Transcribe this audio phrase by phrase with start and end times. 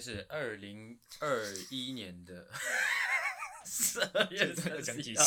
[0.00, 2.48] 是二零二一年的
[3.64, 5.24] 十二月三十一号，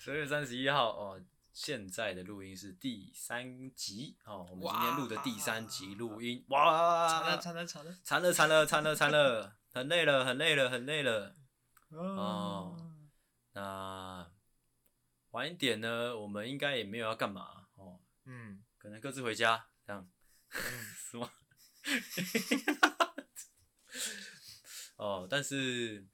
[0.00, 1.20] 十二月三十一号哦。
[1.54, 11.36] 现在的录音是第三集哦，我们今天录的第三集录音，哇，惨了惨了惨了惨了惨了惨了，很累了很累了很累了
[11.90, 12.74] 哦。
[13.52, 14.32] 那
[15.32, 20.08] 晚一点呢，我们应该也没有要干嘛哦，嗯，可能各自回家这样，
[20.54, 20.60] 嗯，
[20.96, 21.30] 是吗？
[25.02, 26.06] 哦，但是，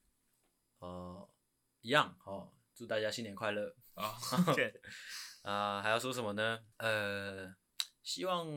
[0.78, 1.28] 呃，
[1.82, 4.16] 一样哦，祝大家新年快乐 啊！
[5.42, 6.64] 啊、呃，还要说什么呢？
[6.78, 7.54] 呃，
[8.02, 8.48] 希望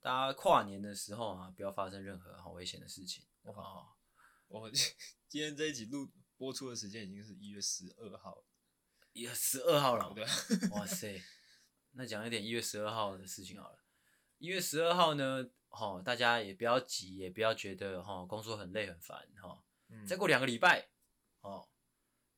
[0.00, 3.24] 大家跨年的时候啊，不要发生任何好危险的事情。
[3.42, 3.86] 哇、哦，
[4.48, 8.44] 我今天这一集录播出的时间已经是一月十二号了，
[9.12, 10.12] 一月十二号了。
[10.14, 10.24] 对，
[10.70, 11.22] 哇塞，
[11.92, 13.78] 那讲一点一月十二号的事情好了。
[14.38, 15.48] 一月十二号呢？
[15.76, 20.06] 哦，大家也不要急，也不要觉得哈、哦、工作很累很烦哈、哦嗯。
[20.06, 20.88] 再过两个礼拜，
[21.40, 21.68] 哦，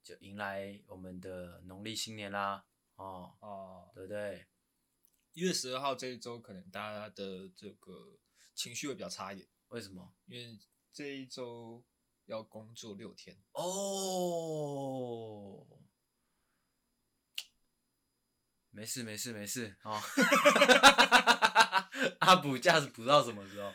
[0.02, 2.64] 就迎来我们的农历新年啦。
[2.94, 4.46] 哦哦，对不对？
[5.34, 8.18] 一月十二号这一周，可能大家的这个
[8.54, 9.46] 情绪会比较差一点。
[9.68, 10.14] 为什么？
[10.24, 10.58] 因为
[10.90, 11.84] 这一周
[12.24, 13.36] 要工作六天。
[13.52, 14.46] 哦，
[18.70, 19.76] 没事没事没事
[21.96, 22.16] 啊。
[22.20, 23.72] 他补假是补到什么时候？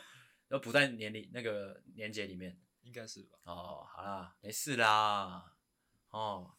[0.48, 3.38] 要补在年里那个年节里面，应该是吧？
[3.44, 5.52] 哦，好啦，没事啦。
[6.10, 6.54] 哦，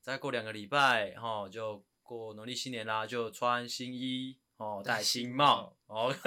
[0.00, 6.12] 再过两个礼拜，哦，就过农历新年啦，就穿新衣，哦，戴新帽，哦，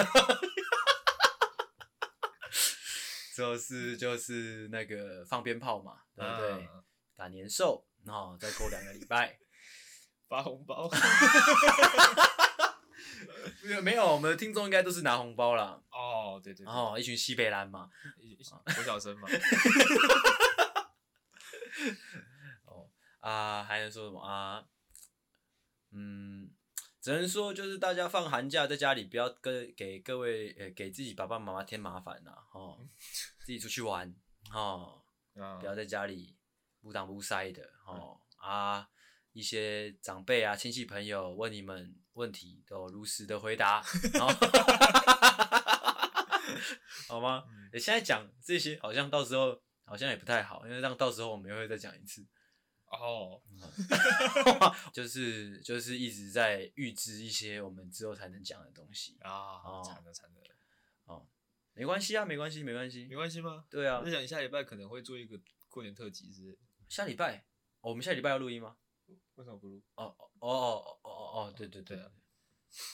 [3.35, 6.51] 就是就是那个放鞭炮嘛，对不对？
[6.67, 6.83] 啊、
[7.17, 9.39] 赶年兽，然后再过两个礼拜，
[10.29, 10.89] 发红包。
[13.63, 15.81] 没 有没有，我们的听众应该都是拿红包啦。
[15.91, 17.89] 哦，对对，对，哦，一群西北蓝嘛，
[18.75, 19.27] 国小生嘛。
[22.65, 24.63] 哦啊，还能说什么啊？
[25.91, 26.51] 嗯，
[27.01, 32.79] 只能说就是大家放寒假在家里，不要跟给各位呃给自己爸爸妈妈添麻烦啦，哦，
[33.45, 34.13] 自己出去玩，
[34.53, 35.01] 哦，
[35.33, 36.37] 不要在家里
[36.81, 38.89] 不当不塞的，哦啊。
[39.31, 43.81] 一些长辈啊、亲戚朋友问你们问题，都如实的回答，
[47.07, 47.43] 好吗？
[47.71, 52.25] 你、嗯、现在讲这些，好像到时候好像也不太好，因为让到时候我们又会再讲一次。
[52.91, 53.39] 哦，
[54.91, 59.61] 就是就是一直在预知一些我们之后才能讲的东西啊。
[59.63, 60.35] 哦，惨了惨了。
[61.05, 61.27] 哦，
[61.73, 63.63] 没关系啊，没关系，没关系，没关系吗？
[63.69, 66.57] 对啊，我想你下礼拜可能会做一个过年特辑，是？
[66.87, 67.45] 下礼拜、
[67.81, 67.91] 哦？
[67.91, 68.75] 我们下礼拜要录音吗？
[69.39, 69.81] 为什么不录？
[69.95, 72.11] 哦哦哦哦哦哦对对对，对，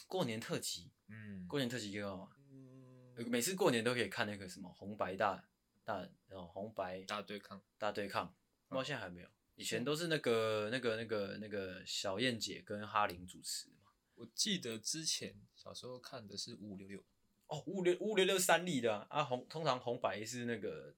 [0.07, 2.07] 过年特辑，嗯，过年特辑一个，
[2.51, 5.44] 嗯，每次过年都可以看那个什么红白大
[5.83, 8.28] 大，然后红白大对抗，大对抗，
[8.67, 13.89] 不知道现在还没有，以前都是那个那个那个那个小燕姐跟哈林主持嘛。
[14.13, 17.03] 我记得之前小时候看的是五五六六，
[17.47, 20.94] 哦，五五六五五六六三立的啊，红通常红白是那个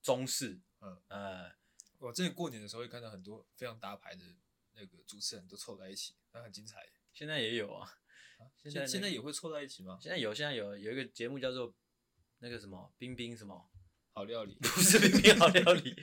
[0.00, 1.02] 中式，嗯。
[1.08, 1.52] 呃，
[1.98, 4.22] 我之前过年的时候会看到很多非常大牌的。
[4.74, 6.80] 那个主持人都凑在一起，那很精彩。
[7.12, 7.88] 现在也有啊，
[8.38, 9.98] 啊现在、那个、现在也会凑在一起吗？
[10.00, 11.72] 现在有，现在有有一个节目叫做
[12.38, 13.70] 那个什么冰冰什么
[14.12, 15.94] 好料理， 不是冰冰好料理，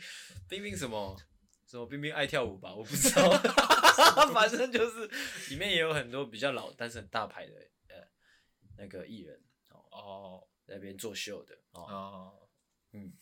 [0.48, 1.20] 冰冰什么
[1.68, 2.74] 什么冰冰爱跳舞吧？
[2.74, 3.30] 我不知道，
[4.34, 5.08] 反正就是
[5.50, 7.54] 里面也有很多比较老但是很大牌的
[7.90, 8.08] 呃
[8.78, 12.50] 那个艺人哦那边做秀的哦，哦
[12.94, 13.14] 嗯，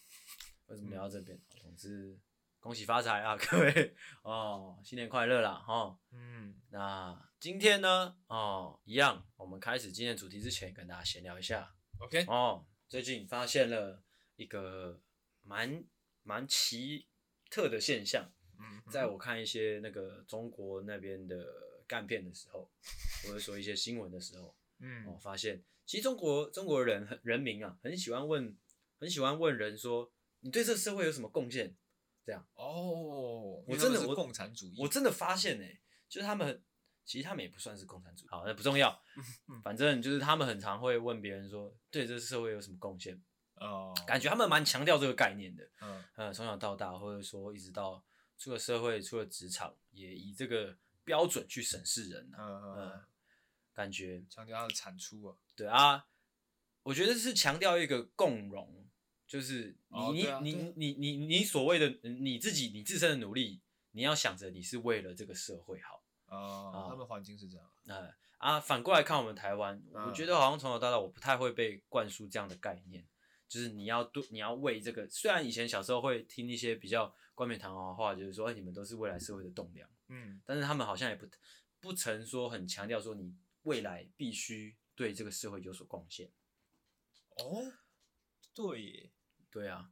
[0.67, 1.35] 为什么聊到这边？
[1.37, 2.19] 嗯、总之。
[2.59, 5.97] 恭喜发财啊， 各位哦，新年快乐啦哈！
[6.11, 11.73] 嗯，那今天呢，哦，一样，我们开始今天主题之前，跟大家闲聊一下。
[11.99, 14.03] OK，哦，最近发现了
[14.35, 14.99] 一个
[15.41, 15.85] 蛮
[16.23, 17.07] 蛮奇
[17.49, 18.29] 特的现象。
[18.59, 21.45] 嗯，在我看一些那个中国那边的
[21.87, 22.69] 干片的时候，
[23.23, 28.57] 或者说一些新闻的时候，嗯，我发现其实中国中国人很人民啊，很喜欢问，
[28.99, 30.11] 很喜欢问人说，
[30.41, 31.73] 你对这个社会有什么贡献？
[32.29, 32.47] 这样。
[32.53, 36.63] 哦，我真的我共产主义，我真的发现呢、欸，就是他们
[37.03, 39.01] 其实他们也不算是共产主义，好，那不重要，
[39.63, 43.19] 反正就是他们很常会问别人说，对这个社会有什么贡献？
[43.55, 46.05] 哦，感觉他们蛮强调这个概念的，嗯。
[46.17, 48.05] 嗯，从小到大，或者说一直到
[48.37, 52.91] 出了社会、出了职场，也以这个标准去审视人、啊，嗯。
[52.91, 53.03] 嗯，
[53.73, 56.05] 感觉强调他的产出啊，对啊，
[56.83, 58.85] 我觉得是强调一个共荣。
[59.29, 63.61] 就是你、哦、你、啊、你你你你你所谓的你自己你自身的努力，
[63.91, 66.87] 你要想着你是为了这个社会好啊、哦。
[66.89, 67.69] 他们环境是这样。
[67.85, 73.05] 嗯啊，反过来看我们台湾、嗯，我觉得好像从小到大我不太会被灌输这样的概念。
[73.49, 75.09] 就是你要对，你要为这个。
[75.09, 79.89] 虽然以前小时候会听一些比较冠冕堂皇的话，就是说，哎，你们都是未来社会的栋梁。
[80.07, 81.27] 嗯，但是他们好像也不
[81.79, 86.31] 不曾说很强调说你未来必须对这个社会有所贡献。
[87.37, 87.73] 哦，
[88.53, 89.11] 对耶，
[89.51, 89.91] 对啊，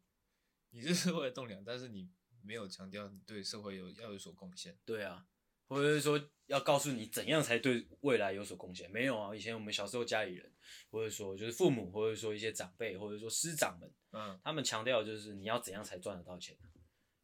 [0.72, 2.12] 你是社会的栋梁，但是你
[2.42, 4.78] 没有强调你对社会有要有所贡献。
[4.86, 5.28] 对啊。
[5.70, 8.90] 或者是说要告诉你怎样才对未来有所贡献？
[8.90, 10.50] 没有啊，以前我们小时候家里人，
[10.90, 16.58] 或者说就是父母，或者说一些长辈，或者说师长们，嗯，他们强调就是你要怎样才赚得到钱。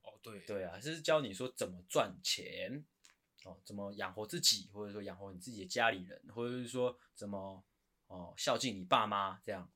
[0.01, 2.83] 哦，对，对啊，就是教你说怎么赚钱，
[3.45, 7.63] 哦，怎么养活自己，或者说养活你自己的家里人，或者是说怎么
[8.07, 9.71] 哦孝敬你爸妈，这样，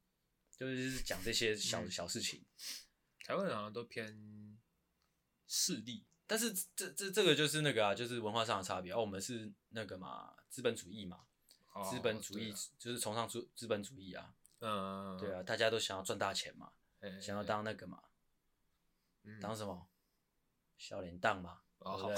[0.58, 2.44] 就是讲这些小、嗯、小事情。
[3.24, 4.58] 台湾人好像都偏
[5.48, 6.06] 势利。
[6.26, 8.92] 但是这这这个就是那个啊，就是文化上的差别。
[8.92, 11.22] 哦，我们是那个嘛，资本主义嘛，
[11.90, 14.34] 资、哦、本主义、啊、就是崇尚资资本主义啊。
[14.60, 16.72] 嗯，对啊，大家都想要赚大钱嘛，
[17.22, 18.04] 想要当那个嘛，
[19.24, 19.88] 嗯、当什么？
[20.78, 21.62] 小铃铛嘛。
[21.80, 22.12] 哦，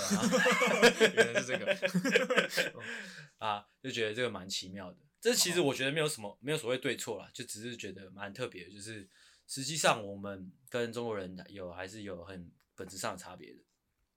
[1.14, 2.84] 原来是这个。
[3.38, 4.98] 啊，就觉得这个蛮奇妙的。
[5.22, 8.72] 这其实我觉得没有什么，没有所谓对错啦，就只是觉得蛮特别的。
[8.72, 9.10] 就是
[9.48, 13.60] 实际上我们跟中国人有还是有很本质上的差别的。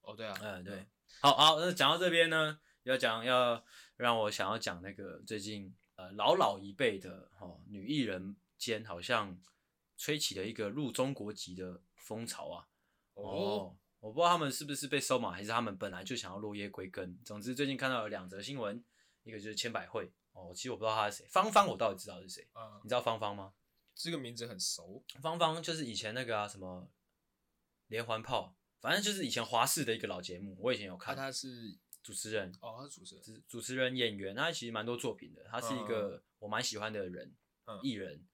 [0.03, 0.87] 哦，对啊，嗯，对，
[1.21, 3.65] 好好，那讲到这边呢，要讲要
[3.97, 9.41] 让我想要讲那个最近呃老老一辈的哦女艺人间好像
[9.97, 12.67] 吹起了一个入中国籍的风潮啊，
[13.15, 17.17] 哦，哦，我不知道他们是不是被收买，还是他们本来就想要落叶归根。
[17.25, 18.85] 总之最近看到有两则新闻，
[19.23, 23.55] 一个就是千百惠哦，其实我不知道他是谁，芳芳我到底知道是谁，嗯，你知道芳芳吗？
[23.95, 26.91] 这个名字很熟，芳芳就是以前那个啊什么
[27.89, 28.57] 连环炮。
[28.81, 31.15] 反正就是以前华视的一个老节目，我以前有看。
[31.15, 35.45] 他是主持人哦，他是主持人，主主持人、演员，他其实蛮多作品的。
[35.45, 37.33] 他是一个我蛮喜欢的人，
[37.81, 38.27] 艺、嗯、人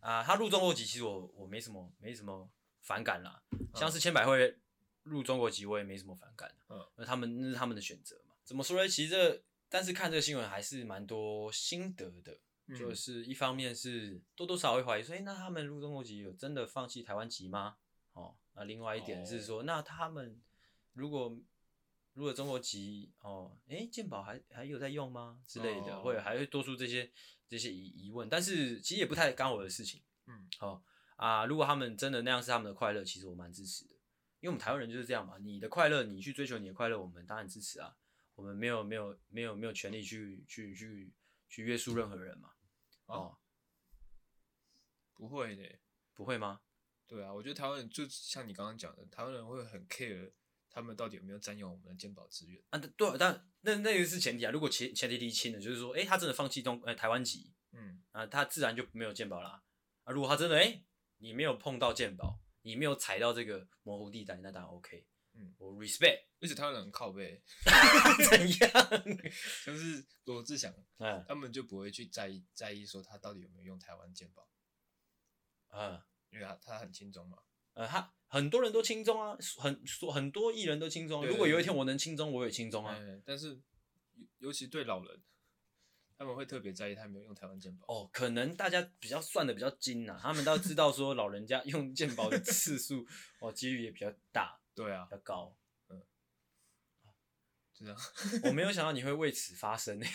[0.00, 0.24] 啊。
[0.24, 2.50] 他入中国籍，其实我我没什么没什么
[2.80, 3.40] 反感啦。
[3.52, 4.58] 嗯、像是千百惠
[5.04, 6.52] 入中国籍，我也没什么反感。
[6.68, 8.34] 嗯，那他们那是他们的选择嘛。
[8.42, 8.88] 怎么说呢？
[8.88, 12.38] 其实这但是看这个新闻还是蛮多心得的。
[12.66, 17.76] 嗯、就是一方面是多多少少会怀疑说，哎、欸，那他们入中国籍有真的放弃台湾籍吗？
[18.12, 18.36] 哦。
[18.54, 19.64] 那另外一点是说，oh.
[19.64, 20.40] 那他们
[20.92, 21.36] 如果
[22.12, 26.24] 如果中国籍哦，诶、欸，健保还还有在用吗之类的，或者、oh.
[26.24, 27.10] 还会多出这些
[27.48, 28.28] 这些疑疑问。
[28.28, 30.00] 但是其实也不太干我的事情。
[30.26, 30.84] 嗯，好
[31.16, 33.94] 啊，如果他们真的那样是他们的快乐，其实我蛮支持的，
[34.40, 35.36] 因为我们台湾人就是这样嘛。
[35.38, 37.96] 你的快乐，你去追求你的快乐，我们当然支持啊。
[38.34, 41.12] 我们没有没有没有没有权利去去去
[41.48, 42.50] 去约束任何人嘛。
[43.06, 43.34] 哦，oh.
[45.14, 45.78] 不会的，
[46.14, 46.60] 不会吗？
[47.06, 50.32] 对啊，我觉得台湾人就像你刚刚讲的，台湾人会很 care
[50.70, 52.78] 他们到底有没有占用我们的鉴宝资源啊？
[52.78, 54.50] 对，但那那个是前提啊。
[54.50, 59.62] 如果前前提提清的，就是说，哎，他真的放弃东呃台湾籍，嗯啊，他自然就没有鉴宝啦。
[60.04, 60.82] 啊，如果他真的哎，
[61.18, 65.06] 你没有碰到鉴宝，你没有踩到这个模糊地带，那当然 OK。
[65.34, 67.42] 嗯，我 respect，而且台湾人很靠背，
[68.30, 68.70] 怎样？
[69.64, 74.48] 像是罗志祥，嗯，他们就不会去在意在意说他到底有没有用台湾健保，
[75.68, 76.06] 啊。
[76.30, 77.36] 因为他他很轻松嘛，
[77.74, 81.26] 呃，他很多人都轻松啊，很说很多艺人都轻松。
[81.26, 82.98] 如果有一天我能轻松，我也轻松啊。
[83.22, 83.60] 但是
[84.38, 85.22] 尤其对老人，
[86.16, 87.84] 他们会特别在意他没有用台湾健保。
[87.86, 93.06] 哦，可能大家比较算的比较精呐，他们都知道说老人家用健保的次数
[93.40, 94.58] 哦，几率也比较大。
[94.74, 95.56] 对啊，要高。
[95.88, 96.02] 嗯，
[97.72, 98.00] 就 这样。
[98.44, 100.06] 我没有想到你会为此发声呢，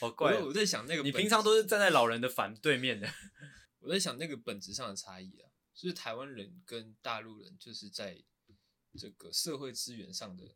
[0.00, 0.38] 好怪。
[0.40, 3.08] 我在想那个，你平常都是站在老人的反对面的。
[3.80, 8.22] 我在想那个本质上的差异啊，就是台湾人跟大陆人就是在
[8.96, 10.54] 这个社会资源上的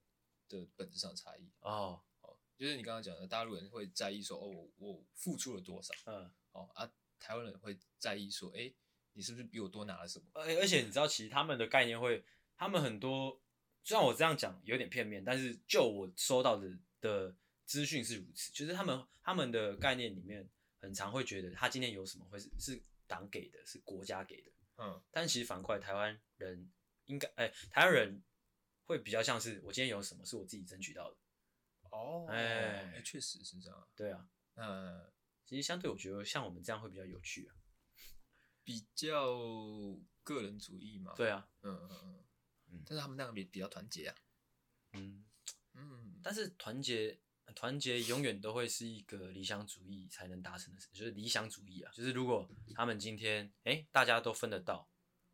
[0.49, 8.73] 的本质上的差异哦哦，就是你刚刚讲的，大陆人会在意说哦我，我付出了多少，嗯哦啊，台湾人会在意说，哎，
[9.15, 10.27] 你是不是比我多拿了什么？
[10.35, 12.25] 而而且你知道，其实他们的概念会，
[12.57, 13.41] 他们很多，
[13.83, 17.35] 虽然我这样讲有点片面，但是就我收到的的
[17.65, 20.49] 资讯是如此，就是他们他们的概念里面，
[20.79, 22.83] 很常会觉得他今天有什么会是是。
[23.09, 26.69] 党给的是国家给的，嗯，但其实反过来，台湾人
[27.05, 28.21] 应该，哎、欸，台湾人
[28.83, 31.17] 会比较像是我今天有什么是我自己争取到的，
[31.93, 35.09] 哦，哎、欸，确、欸、实是这样，对啊，嗯，
[35.45, 37.55] 其实相对我觉得像我们这样会比较有趣啊，
[38.65, 39.39] 比较
[40.25, 42.25] 个人主义嘛，对啊，嗯嗯嗯，
[42.71, 44.15] 嗯，但是他们那样比比较团结啊，
[44.93, 45.25] 嗯。
[45.75, 47.21] 嗯，但是团结。
[47.55, 51.93] 团结永远都会是一个理想主义才能达成的事，就是理想主义啊。
[51.93, 54.87] 就是如果他们今天哎、欸、大家都分得到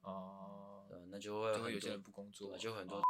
[0.02, 3.02] 哦、呃，那就会，就会有些人不工作，就很多、哦。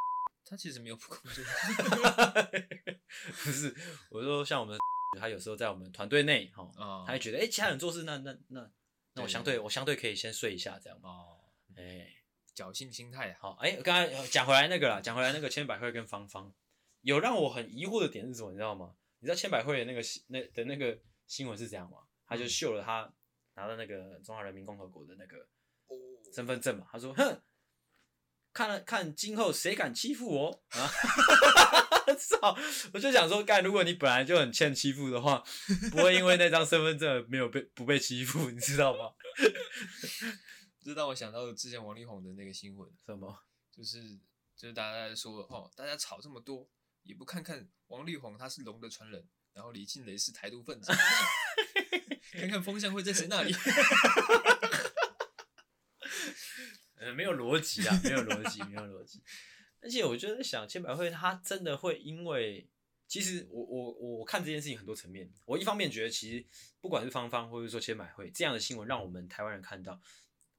[0.44, 1.44] 他其实没有不工作，
[3.44, 3.74] 不是，
[4.08, 4.78] 我说像我们
[5.18, 6.70] 他有时候在我们团队内哈，
[7.04, 8.70] 他会觉得哎、欸、其他人做事那那那
[9.14, 10.96] 那我相对我相对可以先睡一下这样。
[11.02, 11.40] 哦，
[11.74, 12.21] 哎、欸，
[12.54, 16.52] 侥幸心态好，哎、欸，刚才讲回来那个啦，讲回来那个千百惠跟芳芳，
[17.00, 18.50] 有让我很疑惑的点是什么？
[18.50, 18.94] 你知道吗？
[19.20, 21.98] 你知道千百惠的那个那的那个新闻是怎样吗？
[22.26, 23.12] 他就秀了他
[23.54, 25.46] 拿到那个中华人民共和国的那个
[26.32, 27.40] 身份证嘛，他说，哼。
[28.54, 30.90] 看了看今后谁敢欺负我 啊！
[32.20, 32.54] 操！
[32.92, 35.42] 我就想说，干，如果你本来就很欠欺负的话，
[35.90, 39.14] 不会因为那张身份证没有被不被欺负，你知道吗？
[40.84, 43.44] 这让我想到了之前王力宏的那个新闻，什么？
[43.70, 44.18] 就是
[44.56, 46.68] 就是大家在说哦，大家吵这么多，
[47.02, 50.92] 也不看看王力宏他是龙的传人，然后李靓蕾是台独分子，
[52.32, 53.54] 看看风向会在谁那里。
[56.96, 59.22] 呃，没有逻辑啊，没有逻辑，没有逻辑。
[59.80, 62.70] 而且我就在想，千百惠他真的会因为，
[63.08, 65.28] 其实我我我看这件事情很多层面。
[65.44, 66.46] 我一方面觉得，其实
[66.80, 70.00] 不管是芳芳或者说千百惠这样的新闻，让我们台湾人看到，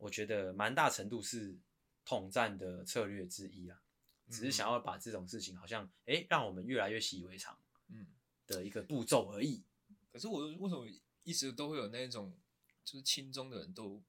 [0.03, 1.57] 我觉得蛮大程度是
[2.05, 3.81] 统战的策略之一啊。
[4.29, 8.07] 只是想要把这种事情好像，哎、欸，让我们越来越习以为常，嗯，
[8.47, 9.63] 的一个步骤而已。
[10.11, 10.87] 可是我为什么
[11.23, 12.37] 一直都会有那种，
[12.85, 14.03] 就是亲中的人都。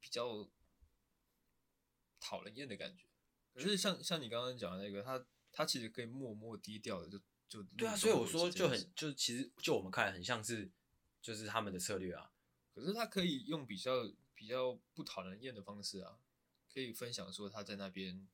[0.00, 0.48] 比较
[2.18, 3.04] 讨人厌的感觉，
[3.52, 10.70] 可是像像你刚刚讲的那个，他他其实可以默默低调的就就对啊，所以我说就很就其实就我们看来很像是
[11.20, 12.30] 就是他们的策略啊，
[12.80, 16.18] 可是他可以用比较比较不讨人厌的方式啊，
[16.72, 18.26] 可以分享说他在那边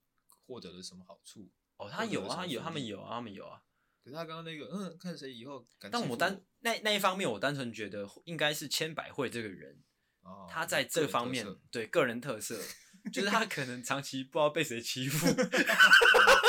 [0.47, 3.63] 获得了什么好处哦，他有啊，他有他们有啊，他们有啊，
[4.03, 9.83] 可是他刚刚那个嗯，看谁以后敢，但我单那那一方面，我单纯觉得应该是千百惠这个人。
[10.49, 12.59] 他在这方面个对个人特色，
[13.13, 15.27] 就是他可能长期不知道被谁欺负，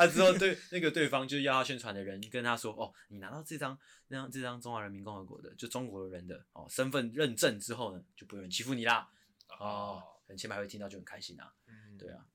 [0.00, 3.78] 啊之后对那个对方就是要他宣传的人跟他说哦，你拿到这张
[4.08, 9.10] 那张这张中华人民共和国的就中国人的哦身份认证之后呢，就不会有人欺负你啦。
[9.58, 11.52] 哦，可能千百惠听到就很开心啊。
[11.66, 12.26] 嗯，对啊，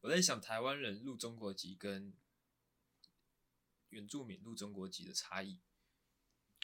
[0.00, 2.12] 我在想台湾人入中国籍跟
[3.90, 5.60] 原住民入中国籍的差异。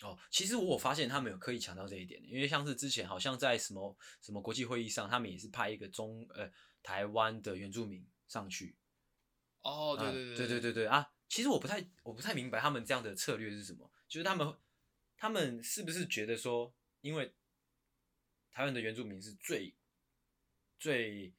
[0.02, 6.50] 哦，其实我有发现他们有刻意强调这一点，因为像是之前好像在什么什么国际会议上，他们也是派一个中呃
[6.82, 8.76] 台湾的原住民上去。
[9.68, 11.10] 哦，对对对、嗯、对对对对啊！
[11.28, 14.54] 其实我不太我不太明白他们这样的策略是什么，就是他们
[15.16, 17.34] 他们是不是觉得说，因为
[18.50, 19.74] 台湾的原住民是最
[20.78, 21.32] 最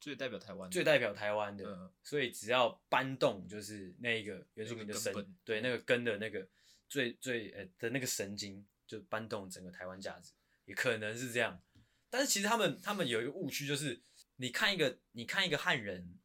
[0.00, 6.46] 最代表台湾最代表台湾的、嗯，所以只要搬动就是那个原住民的神，那个、对那个根的那个。
[6.88, 10.30] 最最呃的那个神经就搬动整个台湾价值，
[10.66, 11.60] 也可能是这样。
[12.08, 14.00] 但是其实他们他们有一个误区，就是
[14.36, 16.16] 你看一个你看一个汉人，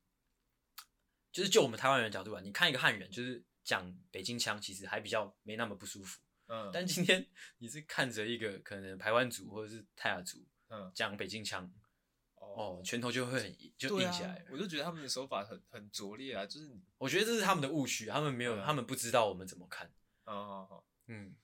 [1.32, 6.20] 就是就我们台湾人的角度啊，你看一个汉人就是讲北京腔，其实还比较没那么不舒服。
[6.48, 6.70] 嗯。
[6.74, 7.26] 但今天
[7.60, 11.72] 你是看着一个可能台湾族或者是泰雅族，嗯，讲北京腔，
[12.36, 14.46] 哦，拳头就会很就硬起来、啊。
[14.52, 19.92] 我就觉得他们的手法很很拙劣啊，就是我觉得这是他们的误区，他们没有、嗯，他们不知道我们怎么看。
[20.26, 21.36] 哦嗯，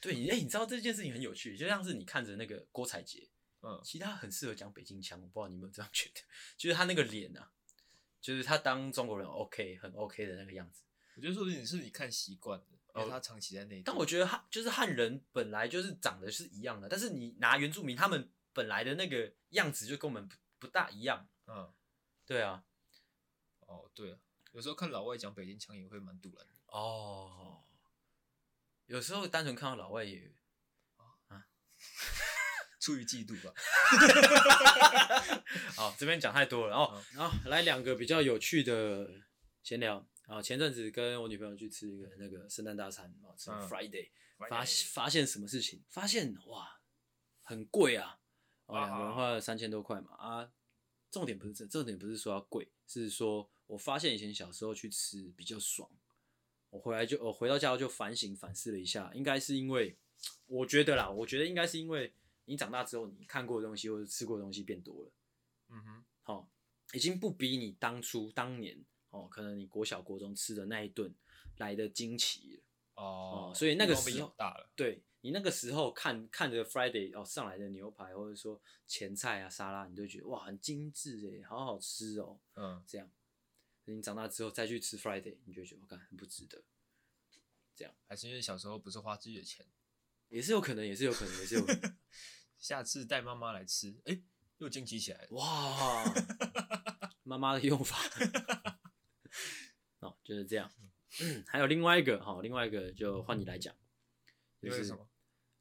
[0.00, 3.28] 对，哎、欸，你知道这件事情很有趣，就像是你看着那个郭采洁，
[3.62, 6.20] 嗯，其实他很适合讲北京腔，我不知道你有没有这样觉得，
[6.56, 7.50] 就是他那个脸啊，
[8.22, 10.84] 就是他当中国人 OK 很 OK 的那个样子。
[11.14, 12.64] 我觉得说不定是你看习惯了，
[12.94, 13.82] 因为他长期在那里。
[13.84, 21.28] 但我觉得汉就是汉人本来就是长得是一样的，但是你拿原住民他们本来的那个样子就跟我们不不大一样。
[21.46, 21.70] 嗯，
[22.24, 22.64] 对啊，
[23.66, 24.18] 哦对啊，
[24.52, 26.54] 有时候看老外讲北京腔也会蛮堵人的。
[26.68, 27.62] 哦，
[28.86, 30.32] 有时候单纯看到老外也
[30.96, 31.44] 啊，
[32.82, 33.54] 出于嫉妒吧。
[35.76, 37.00] 好，这边讲太多了哦。
[37.14, 39.08] 然后来两个比较有趣的
[39.62, 40.04] 闲聊。
[40.26, 44.08] 啊，前阵子跟我女朋友去吃一个那个圣诞大餐，啊，吃 Friday，
[44.38, 45.82] 嗯、发发现什么事情？
[45.90, 46.80] 发现哇，
[47.42, 48.18] 很贵啊！
[48.66, 50.14] 哦，两个人花了三千多块嘛。
[50.16, 50.48] 啊，
[51.10, 55.90] 重点不是这，重点不是说要贵，是说我发现以前小时候去吃比较爽。
[56.70, 59.98] 我回来就，我回到家就反省反思了一下，应该是因为，
[60.46, 65.12] 我觉得啦，我觉得应该是因为你长大之后，你看过的东西或者吃过的东西变多了，
[65.68, 66.48] 嗯哼，好、哦，
[66.92, 71.14] 已经不比你当初当年哦，可能你国小国中吃的那一顿
[71.58, 72.62] 来的惊奇了
[72.94, 83.10] 哦，哦，所以那个时候大了，对你那个时候看看着 Friday 哦上来的牛排或者说前菜啊沙拉，你都觉得哇很精致诶，好好吃哦，嗯，这样。
[83.84, 86.62] 等你长大之后再去吃 Friday，你就觉得我看很不值得。
[87.74, 89.66] 这样还是因为小时候不是花自己的钱，
[90.32, 91.96] 也是有可能，也是有可能，也是有可能。
[92.58, 94.22] 下次带妈妈来吃，哎、欸，
[94.58, 95.28] 又惊奇起来了。
[95.32, 96.04] 哇，
[97.22, 97.98] 妈妈的用法。
[100.00, 100.72] 哦，就是这样。
[101.20, 103.76] 嗯，还有另外一个哈，另外一个就换你来讲，
[104.58, 104.86] 就是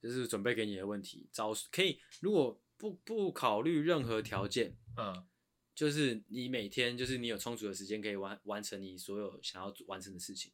[0.02, 5.28] 就是准备给你的问题，早可以如果不不考虑任何条件，嗯，
[5.76, 10.54] 就是你每天就是你有充足的时间可以完完成你所有想要完成的事情。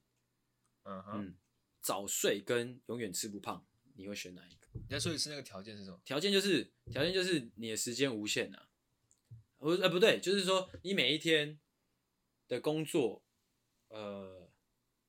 [0.84, 1.38] 嗯哼，嗯，
[1.82, 3.66] 早睡跟永远吃不胖，
[3.98, 4.68] 你会选哪一个？
[4.74, 6.00] 你再说一次那个条件是什么？
[6.06, 8.70] 条件就是条件就是你的时间无限啊，
[9.58, 11.60] 不呃不对，就是说你每一天
[12.48, 13.26] 的工作，
[13.90, 14.50] 呃，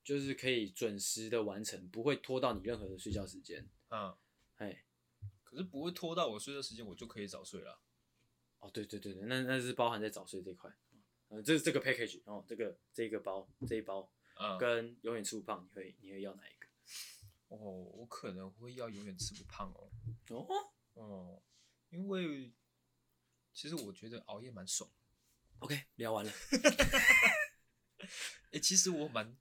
[0.02, 3.68] 就是可以准时的完成，不会拖到你任何的睡觉时间。
[3.90, 4.16] 嗯。
[4.57, 4.85] 哎，
[5.45, 7.80] 可是不会拖到我睡觉时间，我就可以早睡了。
[8.59, 10.68] 哦，对对对对，那那是包含在早睡这块。
[11.28, 16.66] 嗯，这是这个 package 哦，这个这一个包这一包，嗯，跟永远吃不胖，你会你会要哪一个？
[17.49, 19.90] 哦，我可能会要永远吃不胖哦。
[20.28, 20.47] 哦
[20.95, 21.43] 哦，
[21.90, 22.52] 因为
[23.52, 24.90] 其实我觉得熬夜蛮爽。
[25.59, 26.33] OK，聊完了。
[27.99, 29.37] 哎、欸，其实我蛮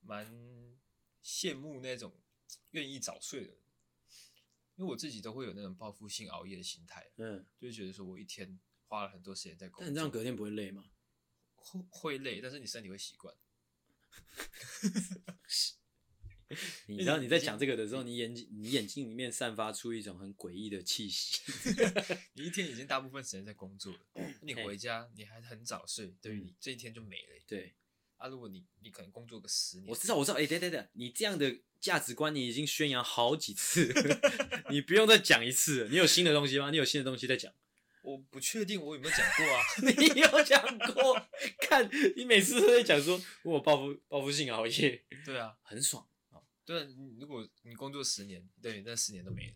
[0.00, 0.26] 蛮
[1.22, 2.20] 羡慕那种
[2.70, 3.56] 愿意早睡的。
[4.76, 10.90] 因为我自己都会有那种报复性熬夜的心态，嗯，就会觉得说我一天花了很多时间在工作，但你这样隔天不会累吗？
[11.54, 13.36] 会会累，但是你身体会习惯。
[16.86, 21.40] 你知道你在讲这个的时候，你眼睛你眼睛里面散发出一种很诡异的气息。
[22.34, 24.00] 你一天已经大部分时间在工作了，
[24.42, 27.42] 你回家你还很早睡，对于你这一天就没了。
[27.46, 27.74] 对
[28.16, 31.60] 啊，如果你你可能工作个十年，我知道我知道，哎，等等等，你这样的。
[31.80, 33.90] 价值观你已经宣扬好几次，
[34.68, 35.88] 你不用再讲一次。
[35.90, 36.70] 你有新的东西吗？
[36.70, 37.50] 你有新的东西在讲？
[38.04, 39.62] 我不确定我有没有讲过啊。
[39.96, 41.26] 你有讲过？
[41.58, 45.02] 看你每次都在讲说，我有报复报复性熬夜。
[45.24, 46.06] 对啊，很爽。
[46.70, 46.86] 对啊，
[47.18, 49.54] 如果你工作十年，对，那十年都没了。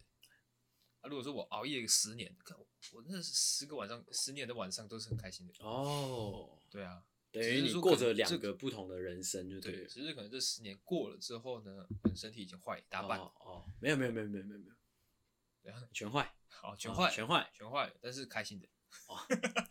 [1.00, 5.54] 啊，如果说我熬夜十年，看我那十个晚上，十年的晚上都是很开心的。
[5.60, 7.04] 哦，对啊。
[7.30, 9.86] 等于你过着两个不同的人生，就对，对。
[9.86, 13.20] 其实可能这十年过了之后呢，身体已经坏一大半。
[13.20, 18.68] 哦，哦，没有没有没有没有没有没有，全坏，好全坏全坏全坏，但是开心的，
[19.06, 19.16] 哦，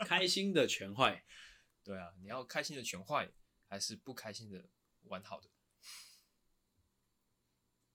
[0.06, 1.26] 开心的全坏。
[1.84, 3.30] 对啊，你要开心的全坏，
[3.68, 4.70] 还是不开心的
[5.04, 5.50] 完好的？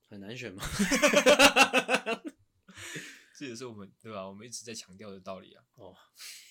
[0.08, 0.62] 很难选吗？
[3.36, 4.26] 这也是我们对吧？
[4.26, 5.62] 我们一直在强调的道理啊。
[5.76, 5.94] 哦，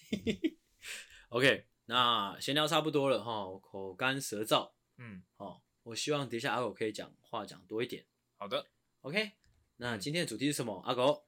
[1.29, 1.65] OK。
[1.89, 8.05] 那闲聊差不多了哈，口干舌燥，嗯，好，我希望等一下阿狗可以讲话讲多一点。
[8.35, 8.67] 好的
[9.01, 9.31] ，OK。
[9.77, 10.81] 那今天的主题是什么？
[10.85, 11.25] 阿狗，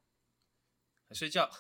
[1.08, 1.50] 还睡觉。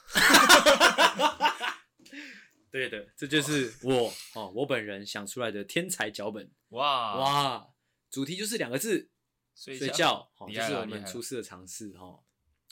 [2.69, 6.51] 对的，这就是我哦，我本人想出来的天才脚本。
[6.69, 7.69] 哇哇，
[8.11, 9.09] 主题就是两个字，
[9.59, 10.31] 睡觉。
[10.35, 12.23] 好，这是我们初次的尝试哈。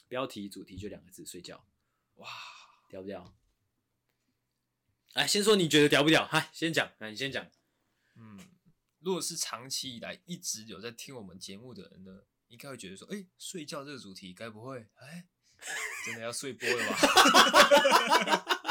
[0.07, 1.67] 标题主题就两个字，睡觉。
[2.15, 2.29] 哇，
[2.89, 3.35] 屌不屌？
[5.13, 6.25] 来，先说你觉得屌不屌？
[6.25, 7.45] 嗨，先讲，来，你先讲。
[8.15, 8.39] 嗯，
[8.99, 15.27] 如果是长期以来一直有在听我们节目的人呢，应该会觉得说，哎、欸，睡觉这个主题，该不会，哎、欸，
[16.05, 16.97] 真的要睡播了吧？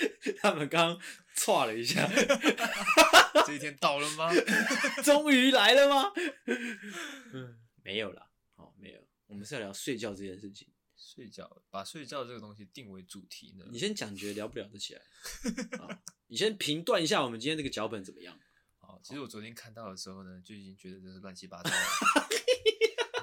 [0.40, 1.00] 他们刚刚
[1.36, 2.08] 剉了一下，
[3.46, 4.30] 这一天到了吗？
[5.04, 6.12] 终于来了吗？
[7.32, 10.68] 嗯，没有啦，哦，没有，我们是要聊睡觉这件事情。
[10.96, 13.64] 睡觉，把睡觉这个东西定为主题呢？
[13.70, 15.02] 你先讲，觉得聊不聊得起来？
[16.28, 18.38] 你先评断一下我们今天这个脚本怎么样？
[18.78, 21.76] 好，其实我昨天看到的时候呢，就已经觉得这是乱七八糟了。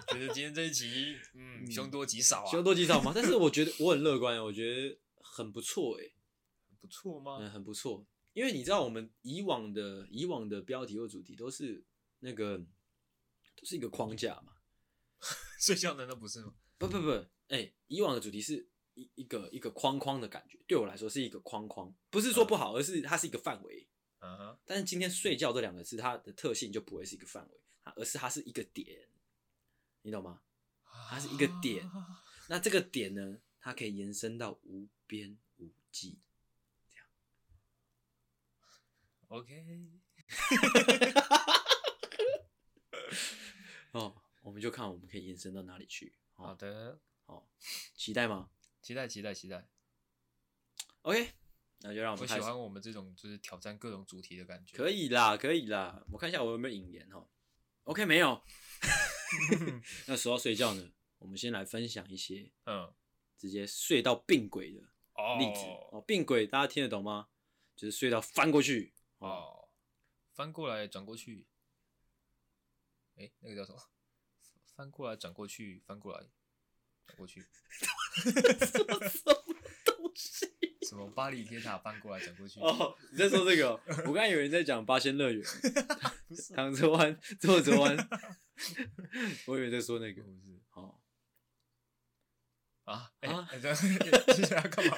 [0.09, 2.51] 觉得今天这一集，嗯，凶多吉少啊。
[2.51, 3.11] 凶多吉少嘛？
[3.15, 6.03] 但是我觉得我很乐观，我觉得很不错哎。
[6.79, 7.37] 不错吗？
[7.39, 8.05] 嗯，很不错。
[8.33, 11.83] 因为你知道，我们以往的以往的标题或主题都是
[12.19, 12.57] 那个
[13.55, 14.53] 都是一个框架嘛。
[15.59, 16.53] 睡觉难道不是吗？
[16.77, 17.09] 不不不。
[17.47, 23.87] 哎、欸，以往的主题是一一个一个框框的感觉，对我来说是一个框框，不是说不好，而是它是一个范围。
[24.19, 24.59] 嗯哼。
[24.65, 27.61] 但是今天睡觉这两个字，它的特性就不会是一个范围，
[27.95, 29.09] 而是它是一个点，
[30.03, 30.41] 你懂吗？
[31.09, 31.89] 它是一个点，
[32.49, 36.19] 那这个点呢，它可以延伸到无边无际，
[36.89, 37.05] 这样。
[39.29, 39.65] OK。
[43.91, 46.15] 哦，我们就看我们可以延伸到哪里去。
[46.33, 46.99] 好的。
[47.25, 47.47] 哦，
[47.95, 48.49] 期待吗？
[48.81, 49.67] 期待，期待，期待。
[51.01, 51.31] OK，
[51.79, 54.77] 那就让我们喜欢我们这种就是挑战各种主题的感觉。
[54.77, 56.05] 可以啦，可以啦。
[56.11, 57.27] 我看一下我有没有引言哈。
[57.83, 58.41] OK，没有。
[60.07, 62.93] 那说到睡觉呢，我们先来分享一些嗯，
[63.37, 64.79] 直接睡到病轨的
[65.37, 65.61] 例子
[65.91, 66.01] 哦。
[66.07, 67.27] 病轨大家听得懂吗？
[67.75, 69.69] 就是睡到翻过去哦，
[70.33, 71.47] 翻过来转过去。
[73.15, 73.79] 哎、欸，那个叫什么？
[74.75, 76.27] 翻过来转过去，翻过来。
[77.15, 79.33] 过去，什么什么
[79.85, 80.45] 东西？
[80.85, 82.59] 什么巴黎铁塔翻过来转过去？
[82.59, 83.81] 哦，你在说这个、喔？
[84.05, 85.41] 我刚才有人在讲八仙乐园，
[86.53, 87.95] 躺着弯，坐着弯。
[89.45, 90.61] 我以为在说那个，不是。
[90.73, 90.99] 哦，
[92.83, 93.77] 啊，哎、啊欸，这样
[94.35, 94.97] 接下来要干嘛？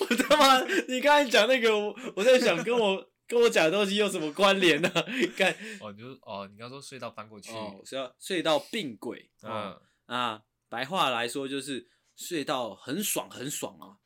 [0.00, 4.90] 我他妈，你刚才讲那个，我我在想跟我跟我讲的东西有什么关联呢？
[5.36, 13.96] 干哦，你就哦，你刚说隧道翻过去，哦，睡到睡到病轨，嗯啊，白话来说就是隧道很爽很爽啊，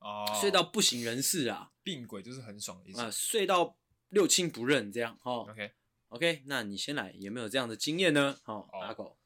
[0.00, 3.00] 哦，隧道不省人事啊，病鬼就是很爽的意思。
[3.00, 3.76] 啊，隧道
[4.08, 5.46] 六亲不认这样哦。
[5.50, 8.38] OK，OK，那你先来，有没有这样的经验呢？
[8.44, 9.18] 哦，哦阿狗，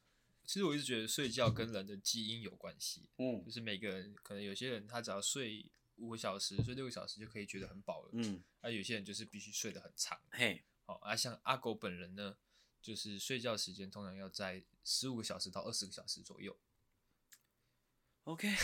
[0.47, 5.65] 其实我一直觉得睡觉跟人的基因有关系，嗯就是每个人可能有些人他只要睡
[5.97, 10.21] 五个小时、睡六个小时就可以觉得很饱了，嗯，而、有些人就是必须睡得很长。
[10.31, 12.37] 嘿，好、啊，像阿狗本人呢，
[12.83, 16.59] 就是睡觉时间通常要在十五个小时到二十个小时左右。
[18.25, 18.57] OK，OK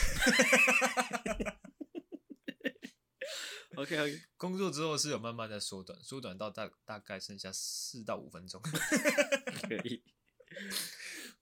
[3.76, 8.60] OK OK，工作之后是有慢慢在缩短，缩短到大大概剩下四到五分钟。
[9.62, 10.02] 可以。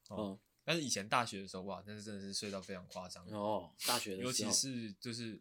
[0.09, 3.27] 哦哦但是以前大学的时候，哇，那是真的是睡到非常夸张。
[3.29, 5.41] 哦，大学的尤时候，其是就是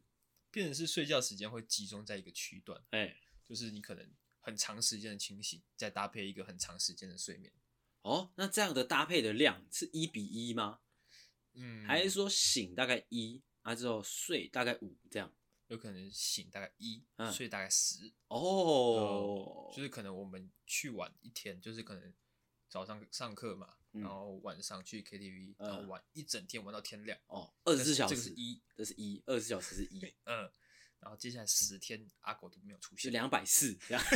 [0.51, 7.51] 变成是睡觉时间会集中在一个区段，哎，就是你可能很长时间的清醒，再搭配一个很长时间的睡眠。
[8.03, 10.79] 哦，那这样的搭配的量是一比一吗？
[11.55, 15.33] 嗯，还是说醒大概一啊之后睡大概五这样？
[15.67, 22.13] 有可能醒大概一、嗯睡大概十哦，就是可能我们去玩一天，就是可能
[22.69, 27.17] 早上上课嘛，嗯然后晚上去 KTV，、嗯然后玩一整天玩到天亮。
[27.27, 30.51] 哦，二十四小这时个是一，这是一，二十四小时是一， 嗯，
[30.99, 34.03] 然后接下来十天阿狗都没有出现，就两百四这样，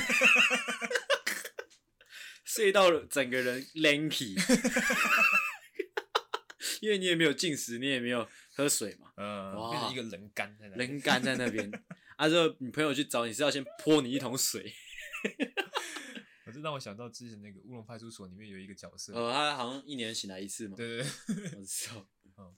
[2.44, 4.36] 睡到了整个人 lanky，
[6.82, 10.86] 因为你也没有进食，你也没有喝水嘛，嗯，哇变成一个人干在那里。
[10.86, 11.72] 人干在那边。
[12.18, 14.72] 啊，之后你朋友去找你是要先泼你一桶水，
[15.56, 15.61] 我
[16.62, 22.56] 这让我想到之前那个乌龙派出所里面有一个角色，呃，他好像一年醒来一次嘛，对对对， 我知道，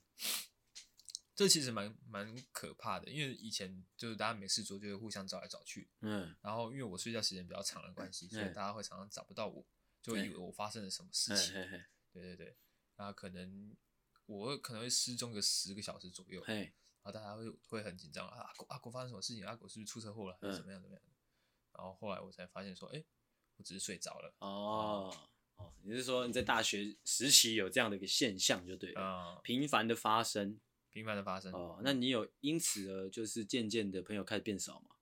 [1.34, 8.54] 这其实蛮蛮可怕的，因为以前就是大家没事做，就会互相找来找去，嗯，然后因为我睡觉时间比较长的关系，所以嗯。
[8.54, 9.66] 大家会常常找不到我，
[10.00, 11.54] 就会以为我发生了什么事情。
[11.54, 12.56] 嘿嘿嘿，对对对，
[12.96, 13.74] 然后可能
[14.26, 19.44] 我可能会失踪个十个小时左右，然嘿，后大家会会很紧张啊，阿狗阿狗发生什么事情？
[19.44, 21.02] 阿狗是不是出车祸了，还是怎么样怎么样？
[21.72, 23.04] 然后后来我才发现说，哎，
[23.56, 24.34] 我只是睡着了。
[24.38, 25.14] 哦，
[25.56, 30.60] 哦，你是说你在大学时期有这样的一个现象就对了，啊、频繁的发生。
[30.90, 31.52] 频繁的发生。
[31.52, 34.96] 哦，那你有因此而就是渐渐的朋友开始变少吗？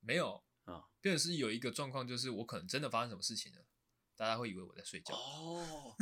[0.00, 3.66] 没有啊，变成是有一个状况，就是我可能真的发生什么事情了，
[4.16, 5.14] 大家会以为我在睡觉。
[5.14, 5.94] 哦，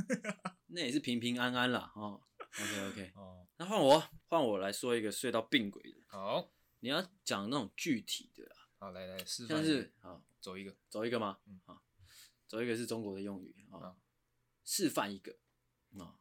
[0.66, 1.92] 那也是平平安安啦。
[1.96, 10.74] 哦，OK OK， 哦，那换我换我来说一个睡到病鬼的，好，你要讲那种具体的啦，好，来来示范是好，走一个。
[10.90, 11.38] 走一个吗？
[11.46, 11.80] 嗯好，
[12.48, 13.96] 走一个是中国的用语啊啊，
[14.64, 15.36] 示范一个
[15.96, 16.18] 啊，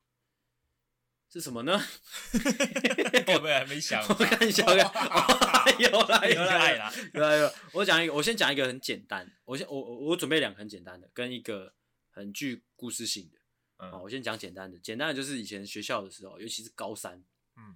[1.28, 1.74] 是什么呢？
[3.34, 4.00] 我们还没想？
[4.08, 6.94] 我看一下，我看，有啦有啦有啦啦。
[7.16, 11.74] 有啦有啦，我讲一个，我先讲一个很简单，我先我我我准备两个很简单的，跟一个
[12.12, 13.40] 很具故事性的。
[13.78, 17.24] 嗯好，我先讲简单的，简单的就是以前学校的时候，尤其是高三，
[17.56, 17.76] 嗯，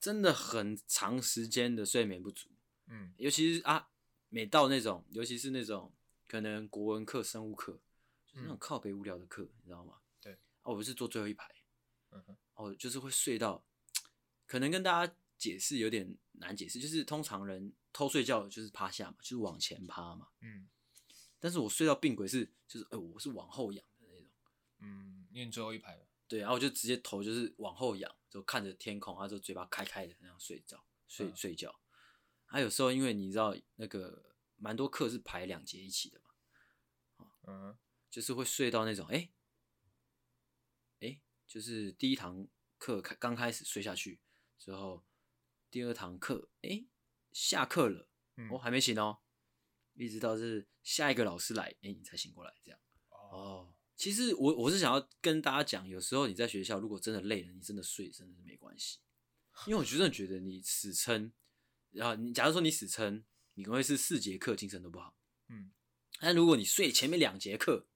[0.00, 2.48] 真的很长时间的睡眠不足，
[2.86, 3.90] 嗯尤其是啊，
[4.34, 5.92] 每到那种，尤其是那种
[6.26, 7.78] 可能国文课、生物课，
[8.26, 9.98] 就是那种靠北无聊的课，你知道吗？
[10.22, 11.54] 对，啊，我是坐最后一排，
[12.12, 13.62] 嗯哼哦，就是会睡到，
[14.46, 20.66] 可能跟大家解释有点难解释，就是通常人偷睡觉就是趴下嘛，就是往前趴嘛，嗯
[21.38, 24.28] 但是我睡到病轨是，就是，呃，我是往后仰的那种。
[24.78, 26.06] 嗯，因为最后一排了。
[26.26, 31.74] 对，然后我就直接头就是往后仰，就看着天空，然后就嘴巴开开的那样睡着，睡、嗯睡觉。
[32.52, 37.78] 还有时候因为你知道那个蛮多课是排两节一起的嘛，嗯
[38.10, 39.30] 就是会睡到那种，哎、
[41.00, 44.20] 哎、就是第一堂课开刚开始睡下去
[44.58, 45.02] 之后，
[45.70, 46.84] 第二堂课，哎、
[47.32, 49.20] 下课了，嗯哦，还没醒哦，
[49.94, 52.78] 一直到是下一个老师来，哎、你才醒过来，这样。
[53.08, 58.98] 哦哦，其实我我是想要跟大家讲，有时候你在学校如果真的累了，你真的睡真的是没关系，
[59.66, 61.32] 因为我真的觉得你死撑，
[61.92, 63.24] 然后你假如说你死撑，
[63.54, 65.16] 你可能会是四节课精神都不好，
[65.48, 65.72] 嗯，
[66.20, 67.86] 但如果你睡前面两节课，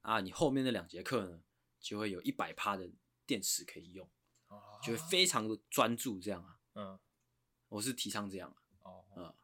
[0.00, 1.42] 啊，你后面那两节课呢，
[1.78, 2.90] 就会有一百趴的
[3.26, 4.10] 电池可以用，
[4.48, 6.98] 哦就会非常的专注这样啊，嗯。
[7.68, 9.04] 我是提倡这样啊，哦。
[9.16, 9.34] 嗯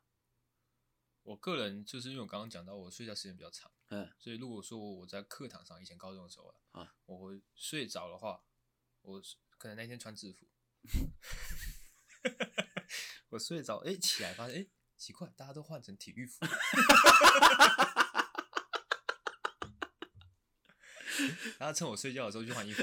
[1.23, 8.45] 我个人就是因为我刚刚讲到我睡觉时间比较长，嗯，所以如果说我在课堂上以前高中的时候啊，啊我会睡着的话，
[9.03, 9.21] 我
[9.59, 10.47] 可能那天穿制服，
[13.31, 16.47] 我睡着，哎、起来发现，哎、奇怪，大家都换成体育服，
[21.59, 22.83] 然后趁我睡觉的时候去换衣服。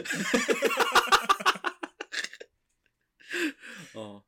[3.94, 4.24] 哦，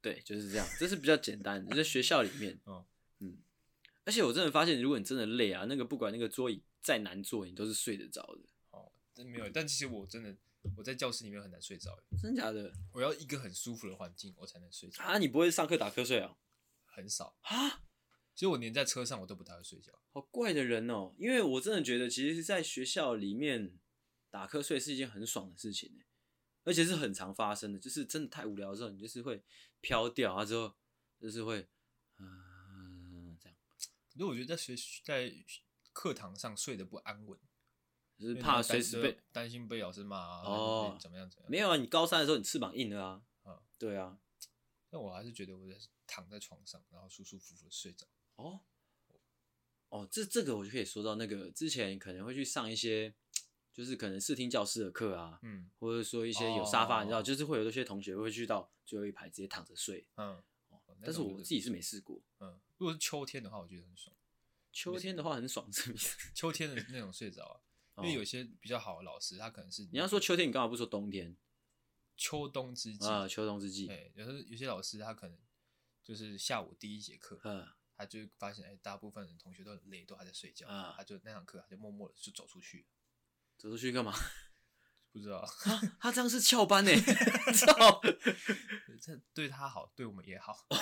[0.00, 2.60] 对，就是这样，这是比较简单的，在学校里面。
[2.64, 2.86] 哦，
[3.18, 3.38] 嗯，
[4.04, 8.40] 而且我真的发现，如果你真的累啊，那个不管那个桌椅再难坐，你都是睡得着的。
[8.70, 10.36] 哦，真没有，但其实我真的
[10.76, 11.96] 我在教室里面很难睡着。
[12.20, 12.72] 真假的？
[12.92, 15.02] 我要一个很舒服的环境，我才能睡着。
[15.02, 16.36] 啊，你不会上课打瞌睡啊？
[16.84, 17.84] 很少啊。
[18.34, 19.92] 其实我连在车上我都不太会睡觉。
[20.10, 23.78] 好怪的人哦，因为我真的觉得，其实在学校里面
[24.30, 26.02] 打瞌睡是一件很爽的事情，
[26.64, 27.78] 而且是很常发生的。
[27.78, 29.42] 就是真的太无聊的时候，你就是会
[29.80, 30.74] 飘掉啊，之后
[31.20, 31.68] 就是会
[32.18, 33.58] 嗯这样。
[34.10, 35.34] 可是我觉得在学在
[35.92, 37.38] 课堂上睡得不安稳，
[38.22, 41.50] 就是怕随时被担心被老师骂啊，哦，怎么样怎么样？
[41.50, 44.16] 没有啊，你高三的时候你翅膀硬了啊，嗯，对啊。
[44.88, 48.06] 但我还是觉得我在躺在床上，然后舒舒服服的睡着。
[48.36, 48.60] 哦，
[49.88, 53.12] 哦，这这个我就可以说到那个之前可能会去上一些，
[53.72, 60.40] 就是可能视听教室的课啊，嗯，或者说一些有沙发，哦、你知道，就是会有一些同学会去到最后一排直接躺着睡，嗯，
[61.02, 64.14] 但是我自己是没试过，嗯，如果是秋天的话，我觉得很爽。
[64.74, 66.16] 秋天的话很爽，是不是？
[66.34, 67.60] 秋天的那种睡着啊，
[67.98, 71.36] 因为有些比较好的老师，他可能是你要说秋天，你干嘛不说冬天？
[72.16, 75.38] 秋冬之际啊，秋冬之际，对，有时候有些老师他可能
[76.02, 77.66] 就是下午第一节课，嗯。
[77.94, 80.66] 他就发现，哎、欸，大部分的同学都很累，都还在睡觉。
[80.66, 82.88] 啊，他就那堂课，他就默默的就走出去。
[83.56, 84.12] 走出去干嘛？
[85.12, 85.48] 不知道。
[86.00, 86.90] 他这样是翘班呢？
[87.54, 88.00] 操！
[89.00, 90.66] 这对他好，对我们也好。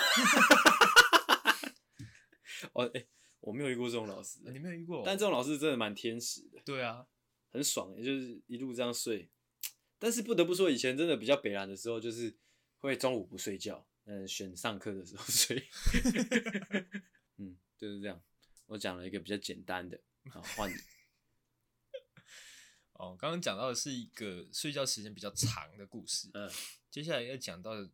[2.73, 3.09] 哦，哎、欸，
[3.41, 4.41] 我没有遇过这种老师。
[4.45, 5.03] 你没有遇过？
[5.05, 6.61] 但这种老师真的蛮天使的。
[6.65, 7.07] 对啊，
[7.51, 9.31] 很爽，也就是一路这样睡。
[9.99, 12.37] 但是不得不说，以前真的比较北蓝的时候，就是
[12.79, 13.87] 会中午不睡觉。
[14.05, 15.69] 嗯，选上课的时候 睡。
[17.37, 18.21] 嗯，就是这样。
[18.67, 20.01] 我讲了一个比较简单的，
[20.31, 20.75] 好换你。
[22.93, 26.29] 哦，刚刚讲到的是一个睡觉时间比较长的故事。
[26.35, 26.51] 嗯，
[26.91, 27.91] 接下来要讲到的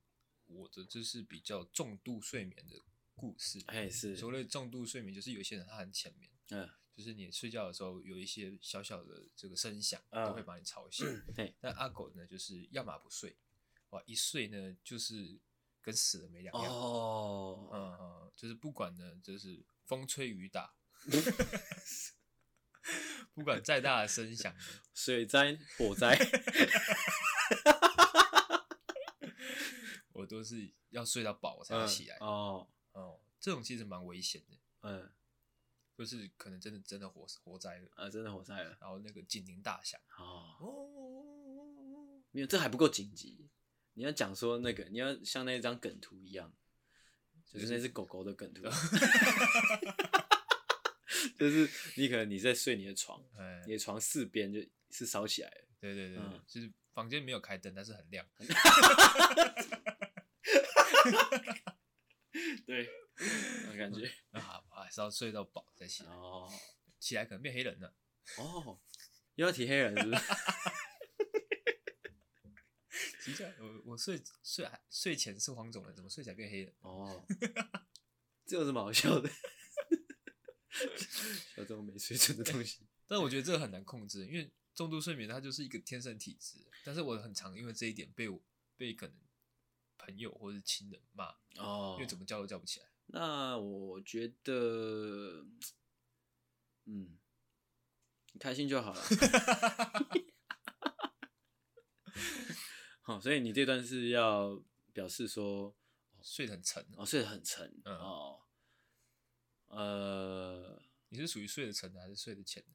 [0.47, 2.83] 我的就是比较重度睡眠的
[3.17, 3.61] 故事。
[3.67, 4.17] 哎，是。
[4.17, 6.31] 所谓重度睡眠，就是有些人他很浅眠。
[6.51, 11.05] 嗯，就是你睡觉的时候有一些小小的这个声响，都会把你吵醒。
[11.35, 11.55] 对。
[11.61, 13.37] 但阿狗呢，就是要么不睡，
[13.91, 15.41] 哇，一睡呢就是。
[15.87, 20.75] 跟死了没两样哦，嗯嗯，就是不管呢，就是风吹雨打，
[23.33, 24.53] 不管再大的声响，
[24.93, 26.19] 水灾火灾，
[30.11, 32.17] 我都是要睡到饱才能起来。
[32.17, 35.13] 嗯、哦哦，这种其实蛮危险的，嗯，
[35.97, 37.89] 就是可能真的真的火火灾了。
[37.95, 43.51] 啊，真的火灾了，然后那个警铃大响，哦，哦，没有，这还不够紧急。
[43.93, 46.51] 你要讲说那个，你要像那张梗图一样，
[47.45, 48.63] 就是那只狗狗的梗图，
[51.39, 53.23] 就是你可能你在睡你的床，
[53.67, 58.27] 你的床四边就是烧起来了，对对对，就是房间没有开灯，但是很亮，
[62.67, 62.89] 对，
[63.71, 66.51] 我感觉啊，还是要睡到饱再起来，哦，
[66.99, 67.95] 起来可能变黑人了，
[68.39, 68.81] 哦，
[69.35, 70.23] 又要提黑人是不是？
[73.59, 76.73] 我我睡睡睡前是黄种人，怎么睡起来变黑了？
[76.81, 77.27] 哦，
[78.47, 79.29] 这有什么好笑的？
[80.71, 82.87] 笑这种没水准的东西。
[83.09, 86.59] 但我觉得这个很难控制，因为重度睡眠它就是一个天生体质。
[86.85, 88.41] 但是我很常因为这一点被我
[88.77, 89.17] 被可能
[90.07, 92.87] 朋友或者是亲人骂哦，因为怎么叫都叫不起来。
[93.07, 95.45] 那我觉得，
[96.85, 97.19] 嗯，
[98.33, 99.03] 你开心就好了。
[103.03, 105.77] 好，所以你这段是要表示说
[106.23, 108.41] 睡得很沉哦，睡得很沉，嗯、哦，
[109.67, 112.71] 呃，你是属于睡得沉的还是睡得浅的？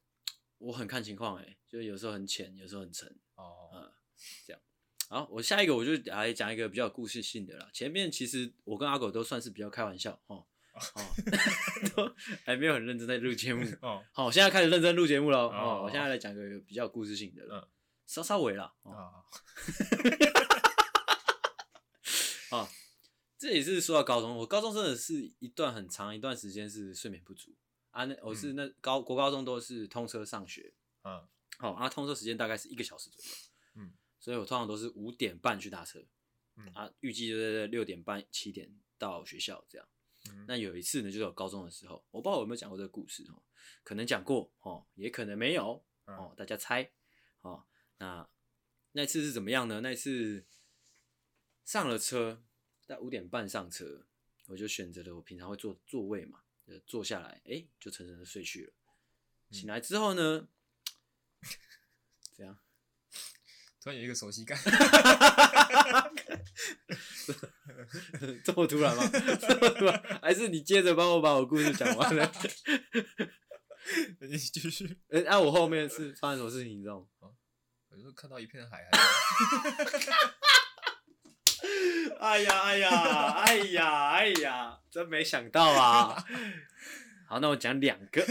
[0.58, 3.92] 我很看情况哎，就有时候很浅，有时候很沉哦，嗯，
[4.46, 4.62] 这样。
[5.12, 7.68] 好，我下一个我就来讲一个比较有故事性的啦。
[7.70, 10.46] 前面其实我跟阿狗都算是比较开玩笑哦，
[10.94, 11.02] 哦，
[11.94, 12.14] 都
[12.46, 14.02] 还没有很认真在录节目哦。
[14.12, 15.82] 好，现在开始认真录节目了哦，哦。
[15.84, 17.58] 我现在来讲个比较有故事性的了。
[17.58, 17.68] 嗯
[18.04, 19.24] 稍稍微啦，啊，
[22.50, 22.68] 啊，
[23.38, 27.54] 这也是说到高中，我高中真的是一段很长一段时间是睡眠不足
[27.90, 28.04] 啊。
[28.04, 31.26] 那我是那高国高中都是通车上学，嗯，
[31.58, 33.51] 好啊，通车时间大概是一个小时左右，嗯，
[34.22, 36.00] 所以我通常都是五点半去搭车，
[36.54, 39.88] 嗯啊，预计就是六点半七点到学校这样。
[40.30, 43.42] 嗯，那有一次呢，就是我高中的时候，我不知道我有没有讲过这个故事哦，
[43.82, 46.92] 可能讲过哦，也可能没有哦，大家猜
[47.40, 47.66] 哦。
[47.98, 48.28] 那
[48.92, 49.80] 那次是怎么样呢？
[49.80, 50.46] 那次
[51.64, 52.44] 上了车，
[52.86, 54.06] 在五点半上车，
[54.46, 58.72] 我就选择了我平常会坐座位嘛，就坐下来，哎、欸，就沉沉的睡去了。
[59.50, 60.48] 醒来之后呢，
[62.36, 62.56] 这样，
[63.82, 64.56] 突然有一个熟悉感，
[68.44, 69.02] 这么突然吗？
[69.12, 70.00] 这么突然？
[70.22, 72.32] 还是你接着帮我把我故事讲完了？
[74.20, 74.96] 你继续。
[75.10, 76.78] 哎，那我后面是发生什么事情？
[76.78, 77.30] 你知道吗？
[77.90, 78.88] 我就看到一片海。
[82.20, 82.88] 哎呀哎呀
[83.32, 84.78] 哎呀哎呀！
[84.90, 86.24] 真没想到啊！
[87.28, 88.24] 好，那我讲两个，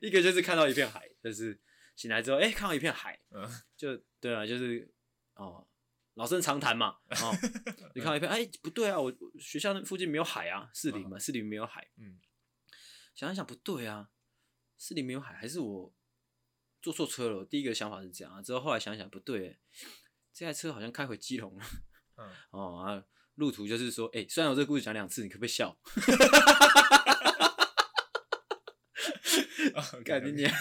[0.00, 1.60] 一个就是看到一片海，就是
[1.96, 3.18] 醒来之后，哎、欸，看到一片海，
[3.76, 4.92] 就对啊，就是
[5.34, 5.66] 哦，
[6.14, 7.32] 老生常谈嘛，哦，
[7.94, 12.18] 你看到一片，哎、欸，不对啊，我学校那附近没有海啊，市里嘛，市里没有海，嗯，
[13.14, 14.10] 想一想不对啊，
[14.78, 15.94] 市里没有海，还是我
[16.82, 17.38] 坐错车了？
[17.38, 19.58] 我第一个想法是这样啊，之后后来想想不对，
[20.32, 21.64] 这台车好像开回基隆了，
[22.16, 23.04] 嗯， 哦啊。
[23.36, 25.76] 路途就是说，哎、欸，虽然我这个故事讲两次，你可不可以笑？
[30.04, 30.52] 干你娘！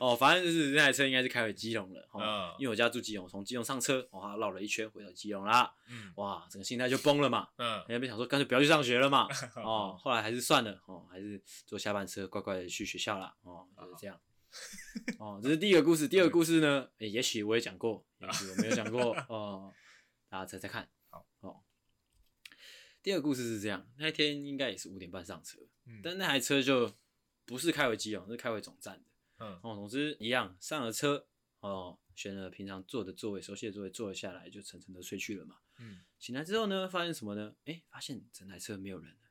[0.00, 14.20] 哦，反正就是那台车应该是开回基隆了，哦，因为我家住基隆，从基隆上车，哇，绕了一圈回到基隆啦，嗯，哇，整个心态就崩了嘛，嗯，原本想说干脆不要去上学了嘛， 哦，后来还是算了，哦，还是坐下班车乖乖的去学校啦，哦，就是这样，
[15.18, 19.72] 哦，这是第一个故事，第二个故事呢，欸、也许我也讲过，也许我没有讲过，哦，
[20.28, 20.88] 大家猜猜看。
[21.08, 21.62] 好，哦。
[23.02, 26.92] 第二个故事是这样，那天应该也是五点半上车，嗯、但那台车就
[27.46, 29.08] 不是开回基隆，是开回总站的。
[29.38, 31.26] 嗯，哦，总之一样，上了车，
[31.60, 35.60] 哦，选了平常坐的座位，熟悉的座位，坐了下来，就沉沉的睡去了嘛。
[35.78, 37.54] 嗯，醒来之后呢，发现什么呢？
[37.64, 39.30] 哎、欸，发现整台车没有人了。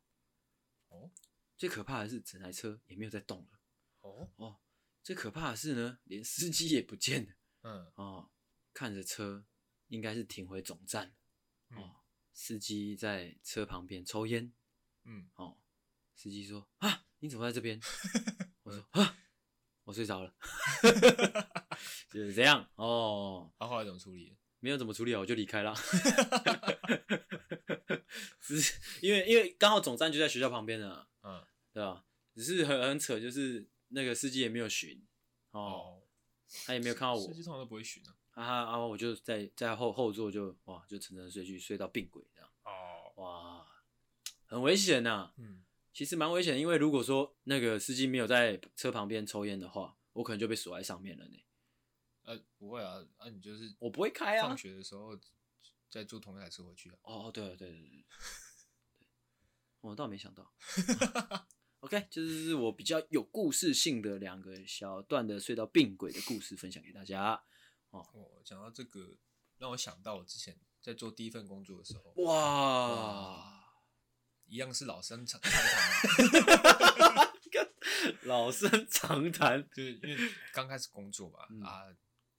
[0.87, 1.11] 哦，
[1.57, 3.59] 最可怕的是整台车也没有在动了。
[4.01, 4.57] 哦哦，
[5.03, 7.33] 最可怕的是呢，连司机也不见了。
[7.61, 8.31] 嗯，哦，
[8.73, 9.45] 看着车，
[9.87, 11.13] 应该是停回总站。
[11.69, 11.77] 哦。
[11.77, 11.91] 嗯
[12.37, 14.51] 司机在车旁边抽烟，
[15.05, 15.57] 嗯，哦，
[16.13, 17.79] 司机说啊，你怎么在这边？
[18.63, 19.17] 我说啊，
[19.83, 20.31] 我睡着了，
[22.11, 23.51] 就是这样哦。
[23.57, 24.37] 他、啊、后来怎么处理？
[24.59, 25.73] 没有怎么处理，我就离开了。
[28.39, 32.05] 只是因为因为刚好总站就在学校旁边呢，嗯，对吧？
[32.35, 35.03] 只是很很扯，就是那个司机也没有巡，
[35.49, 36.03] 哦，哦
[36.65, 37.21] 他也没有看到我。
[37.21, 38.15] 司机通常都不会巡啊。
[38.31, 42.47] 啊，然后我就在在后后座就哇，就沉沉睡去，睡到病鬼这样。
[42.63, 43.65] 哦，哇，
[44.45, 45.33] 很危险呐、啊。
[45.37, 45.64] 嗯，
[45.95, 51.41] 其实蛮危险，因为如果说那个司机没有在车旁边抽烟的话，我可能就被锁在上面了呢。
[52.23, 54.47] 呃，不会啊，啊，你就是我不会开啊。
[54.47, 55.17] 放学的时候
[55.89, 56.97] 再坐同一台车回去啊。
[57.03, 58.05] 哦，对对对对对，
[59.79, 60.53] 我倒没想到。
[61.79, 67.41] OK，就是我比较有故事性的两个小段的隧道并轨的故事分享给大家。
[67.91, 68.05] 哦，
[68.43, 69.15] 讲到这个，
[69.59, 73.54] 让我想到我之前在做第一份工作的时候，哇，哇
[74.47, 75.53] 一样是老生常谈，
[78.23, 81.83] 老生常谈，就是因为刚开始工作吧，嗯、啊，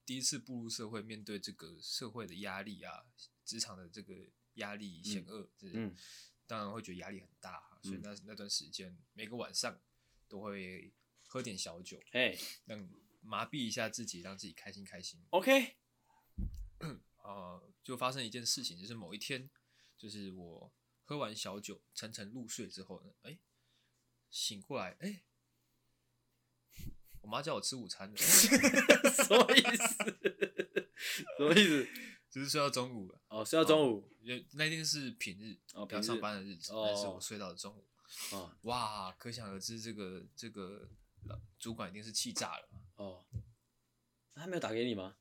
[0.04, 3.04] 第一次步入社会，面对这个社会的压力啊，
[3.44, 4.14] 职场的这个
[4.54, 5.96] 压力险恶，嗯，嗯。
[6.46, 9.80] 当然会觉得压力很大，所以那那段时间每个晚上
[10.28, 10.92] 都会
[11.26, 12.88] 喝点小酒，哎，让。
[13.28, 15.20] 麻痹一下自己，让自己开心开心。
[15.30, 15.74] OK，
[17.24, 19.50] 呃， 就发生一件事情，就是某一天，
[19.98, 20.72] 就是我
[21.06, 23.38] 喝完小酒，沉沉入睡之后呢，哎、欸，
[24.28, 25.24] 醒过来，哎、欸，
[27.20, 29.94] 我妈叫我吃午餐了， 什么意思？
[31.38, 31.88] 什么意思？
[32.28, 33.20] 就是睡到中午了。
[33.28, 37.86] 哦，睡到中午，因为那天是平日，哦，要上班的日子，但是我睡到了中午。
[38.32, 40.90] 哦，哇，可想而知，这个这个
[41.56, 42.68] 主管一定是气炸了。
[42.96, 43.24] 哦，
[44.34, 45.16] 他没有打给你吗？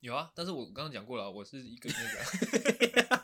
[0.00, 3.20] 有啊，但是我刚刚讲过了，我是一个那个。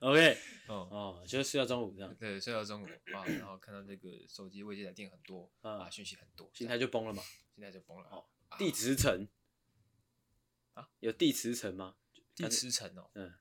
[0.00, 2.14] OK，哦哦，就是睡到中午这样。
[2.16, 7.22] 对，睡到中午啊，然后看到这个手机未接来电很多啊，讯息很多，心态就崩了嘛，
[7.54, 8.08] 心态就崩了。
[8.10, 8.24] 哦，
[8.58, 9.28] 地磁层
[10.74, 11.96] 啊，有地磁层吗？
[12.34, 13.34] 地磁层哦，嗯，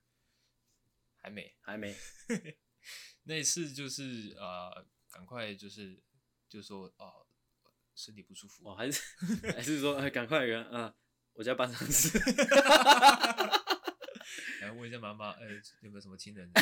[1.18, 1.95] 还没，还没。
[3.24, 6.02] 那一次就是啊，赶快就是
[6.48, 7.26] 就说哦。
[7.95, 9.00] 身体不舒服哦，还是
[9.52, 10.95] 还是说，赶快人啊！
[11.34, 12.10] 我家办丧事，
[14.64, 16.49] 来问一下妈妈，哎、欸，有没有什么亲人？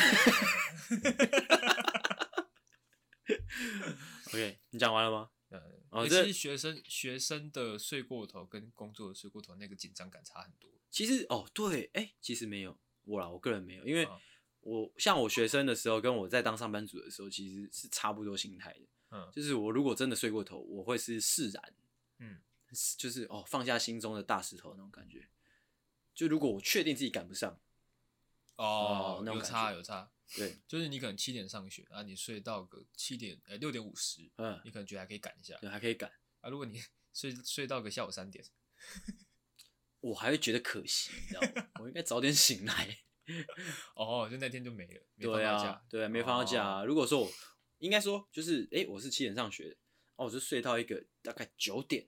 [4.28, 5.30] OK，你讲完了吗？
[5.50, 10.70] 嗯，哦，这其实学生学生的睡过头跟工作的睡过头那个紧张感差很多。
[10.90, 14.08] 其实哦，对，哎、欸，其实没有我啦，我个人没有，因为
[14.60, 18.80] 我像我学生的时候，跟我在当上班族的时候，其实是差不多心态的。
[19.10, 21.74] 嗯，就是我如果真的睡过头，我会是释然，
[22.18, 22.40] 嗯，
[22.96, 25.28] 就是哦放下心中的大石头那种感觉。
[26.14, 27.58] 就如果我确定自己赶不上，
[28.64, 36.10] 哦，有差有差，对，就是你可能七点上学啊，你睡到个七点，哎六点五十，嗯，你可能觉得还可以赶一下，对，还可以赶
[36.40, 36.48] 啊。
[36.48, 36.80] 如果你
[37.12, 38.44] 睡睡到个下午三点，
[40.00, 41.68] 我还会觉得可惜，你知道吗？
[41.80, 42.98] 我应该早点醒来。
[43.94, 46.84] 哦，就那天就没了，没对啊，对，没放到假、啊。
[46.84, 47.32] 如果说我
[47.78, 49.76] 应该说就是，哎、欸，我是七点上学的，
[50.16, 52.04] 哦，我就睡到一个大概九点，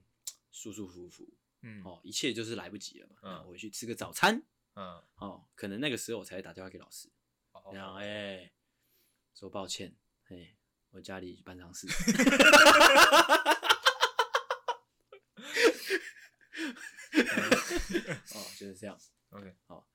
[0.51, 1.25] 舒舒服服，
[1.61, 3.15] 嗯，哦，一切就是来不及了嘛。
[3.21, 4.43] 嗯，我回去吃个早餐，
[4.75, 7.09] 嗯，哦，可能那个时候我才会打电话给老师，
[7.73, 8.51] 然后哎，
[9.33, 9.95] 说抱歉，
[10.27, 10.57] 哎、欸，
[10.91, 11.87] 我家里办丧事。
[18.35, 18.97] 哦，就是这样。
[19.29, 19.87] OK，好。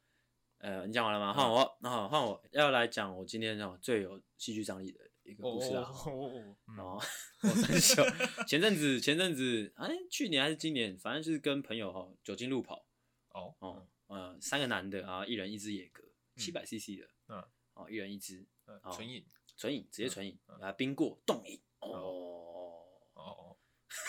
[0.58, 1.32] 呃，你讲完了吗？
[1.32, 5.82] 换我，那好，换我要来讲我今天这种最有戏剧张力的一个故事啊。
[5.84, 6.54] 哦，
[7.42, 8.02] 我很小，
[8.46, 12.86] 前阵子，前阵子，哎，去年还是今年，反正就是跟朋友哈酒精路跑。
[13.30, 16.02] 哦哦，呃，三个男的啊，一人一支野格，
[16.36, 17.44] 七百 CC 的，嗯，
[17.74, 18.44] 哦，一人一支，
[18.92, 19.24] 纯饮，
[19.56, 21.60] 纯饮，直接纯饮，啊，冰过冻饮。
[21.78, 21.88] 哦
[23.14, 23.56] 哦哦，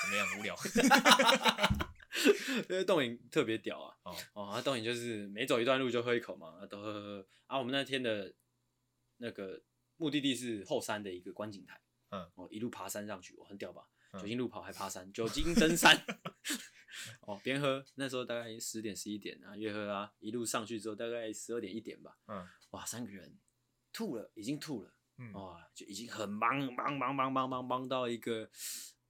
[0.02, 0.28] 怎么样？
[0.39, 0.56] 无聊。
[2.70, 3.95] 因为冻饮特别屌啊！
[4.04, 7.28] 哦哦，那冻饮就是每走一段路就喝一口嘛，都喝喝喝。
[7.45, 8.34] 啊，我们那天的
[9.18, 9.62] 那个
[9.97, 11.80] 目的地是后山的一个观景台，
[12.10, 13.88] 嗯，哦，一路爬山上去，哦很屌吧？
[14.20, 15.95] 酒精路跑还爬山，酒精登山。
[17.32, 23.38] 哦，边喝那时候大概十点十一点啊，越喝啊，一路上去之后大概十二点一点吧，嗯，哇，三个人
[23.93, 28.49] 吐了，已经吐了，嗯，哇，就已经很茫茫茫茫茫茫茫到一个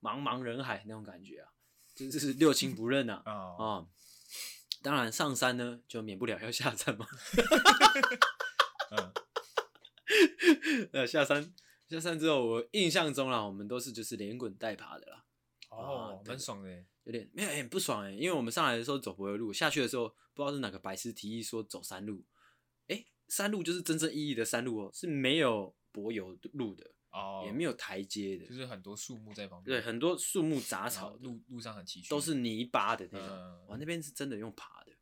[0.00, 1.52] 茫茫人海那种感觉啊。
[1.94, 3.88] 就是六亲不认呐啊， 哦、
[4.82, 7.06] 当然上山呢就免不了要下山嘛。
[8.90, 9.12] 嗯
[10.92, 11.52] 呃，下山
[11.88, 15.24] 下山之后，我印象中啦，我们都是就是连滚带爬的啦。
[15.68, 22.24] 哦，蛮爽的，有点没有很不爽哎，因为我们上来的时候走柏油路，下去的时候不知道是哪个白痴提议说走山路。
[22.88, 26.90] 哎，山路就是真正意义的山路哦，是没有柏油路的。
[27.10, 29.76] 哦，也没有台阶的，就是很多树木在旁边。
[29.76, 33.66] 对，很多树木杂草，路路上很崎岖，都是泥巴的那种。
[33.66, 34.92] 哇，那边是真的用爬的。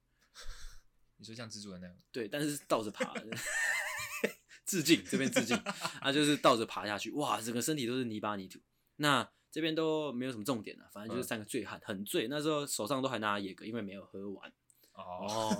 [1.16, 1.96] 你说像蜘蛛人那样？
[2.10, 3.24] 对，但是是倒着爬的。
[4.66, 5.56] 致敬，这边致敬。
[6.00, 8.58] 啊，就是倒着爬下去，哇，整个身体都是泥巴泥土。
[8.96, 12.28] 那这边都没有什么重点了，反正就是三个醉汉，很醉。
[12.28, 14.52] 那时候手上都还拿野格，因为没有喝完。
[14.94, 15.50] 哦。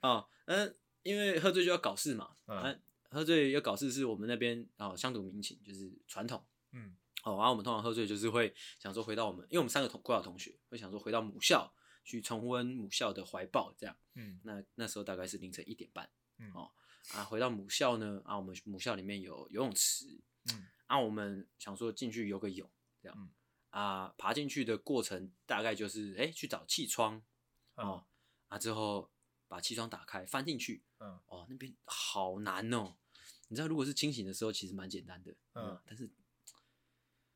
[0.00, 2.36] 哦，嗯， 因为喝醉就要搞事嘛。
[2.46, 2.80] 嗯。
[3.10, 11.70] 喝醉要搞事是我们那边哦，乡土民情就是传统，嗯，哦，然后我们通常喝醉就是会想说回到我们，因为我们三个同国小同学会想说回到母校
[12.06, 16.08] 去重温母校的怀抱，这样，嗯，那那时候大概是凌晨一点半，
[16.38, 16.70] 嗯，哦，
[17.12, 20.06] 啊，回到母校呢，啊，我们母校里面有游泳池，
[20.50, 22.70] 嗯，啊，我们想说进去游个泳，
[23.00, 23.30] 这样，嗯，
[23.70, 27.22] 啊，爬进去的过程大概就是哎去找气窗，
[27.76, 28.04] 哦，
[28.48, 29.10] 啊之后
[29.48, 32.96] 把气窗打开翻进去，嗯，哦，那边好难哦。
[33.48, 36.10] 你知道，如果是清醒的时候，其实蛮简单的，嗯，但是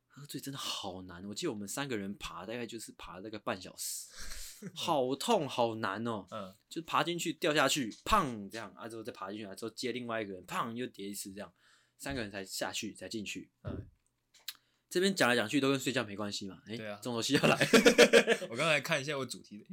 [0.07, 1.25] 喝醉真的好难。
[1.25, 4.07] 我记得我们三个人爬，大概就是爬了大概半小时，
[4.77, 11.51] 好痛，好难哦，嗯，就爬进去掉下去，砰，这样啊，之后再爬进去，之后接另外一个人，砰，又叠一次，这样
[11.99, 13.87] 三个人才下去，才进去，嗯，
[14.89, 17.57] 这边讲来讲去都跟睡觉没关系嘛，哎，对啊，重头戏要来，
[18.51, 19.67] 我刚才看一下我主题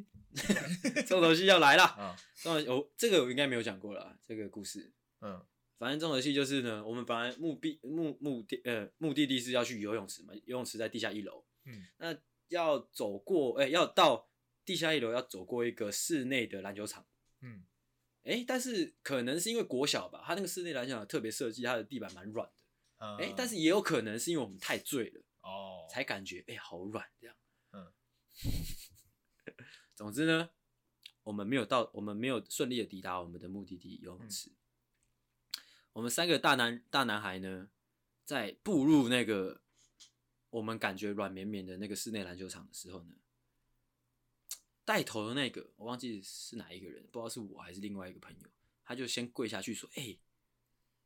[0.91, 5.45] 的， 重头戏要来了啊， 重头哦，这个我应该没有讲过了，这个故事，嗯。
[5.79, 12.15] 反正重头戏就是呢，我们本来目的目目的呃目的地是要去游泳池嘛，游泳池在地下一楼，嗯，那
[12.47, 14.29] 要走过哎、欸，要到
[14.63, 17.05] 地下一楼要走过一个室内的篮球场，
[17.41, 17.65] 嗯，
[18.23, 22.49] 哎、欸，但是可能是因为国小吧，它那个室内篮球场特别设计，它的地板蛮软
[22.99, 27.35] 的，哎、但是也有可能是因为我们太醉了哦，才感觉哎、欸、好软这样，
[27.71, 27.91] 嗯，
[29.95, 30.49] 总之呢，
[31.23, 34.49] 我们没有到，我们没有顺利的抵达我们的目的地游泳池。
[34.49, 34.55] 嗯
[35.93, 37.69] 我们三个大男大男孩呢，
[38.25, 39.61] 在步入那个
[40.49, 43.13] 我们感觉软绵绵的那个室内篮球场的时候呢，
[44.85, 48.49] 带头的那个我忘记是哪一个人，不知道是我还是另外一个朋友，
[48.83, 50.19] 他就先跪下去说：“哎、欸，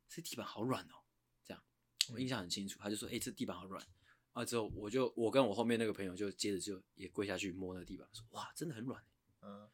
[0.08, 1.04] 这地板好软哦。”
[1.44, 1.62] 这样
[2.10, 3.86] 我印象很清楚，他就说：“哎、欸，这地板好软。”
[4.34, 9.04] 啊，之后我就我跟我后面那个朋友就接着就也跪下去摸那个地板，说：“哇，真的很软。”
[9.42, 9.68] 嗯，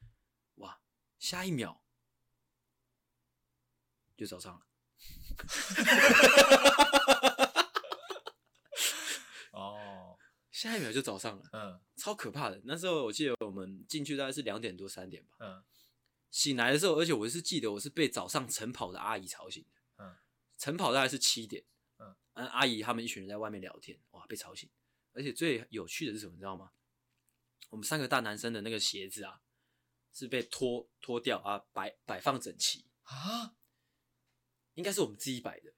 [0.57, 0.81] 哇，
[1.19, 1.85] 下一秒
[4.17, 4.67] 就早上了。
[9.53, 10.19] 哦，
[10.55, 12.61] 下一秒就早上了，嗯，超可怕的。
[12.65, 15.65] 那时候我记得我们进去大概是两点多三点吧，嗯，
[16.31, 20.15] 醒来的时候，而且我是记得我是被早上晨跑的阿姨吵醒的，嗯，
[20.57, 21.65] 晨跑大概是七点，
[21.99, 24.71] 嗯，阿姨他们一群人在外面聊天，哇，被吵醒。
[25.13, 26.71] 而且最有趣的是什么，你知道吗？
[27.71, 29.41] 我们三个大男生的那个鞋子啊，
[30.13, 33.57] 是被脱脱掉啊，摆摆放整齐啊。
[34.75, 35.73] 应该是我们自己摆的，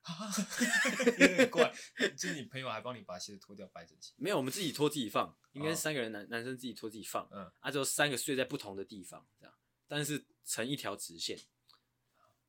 [1.18, 1.72] 有点怪。
[2.16, 4.14] 就是你朋友还帮你把鞋子脱掉摆整齐？
[4.16, 7.28] 没有，我们自己脱自己放，应该是三个人男、哦、男生自己脱自己放。
[7.30, 9.54] 嗯，啊，之后三个睡在不同的地方，这样，
[9.86, 11.38] 但是成一条直线。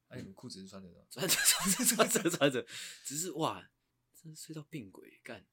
[0.08, 1.06] 哎、啊、你们裤子是穿着的？
[1.12, 2.66] 穿着穿着穿着穿着，
[3.04, 3.70] 只是哇，
[4.16, 5.46] 真是睡到病鬼干，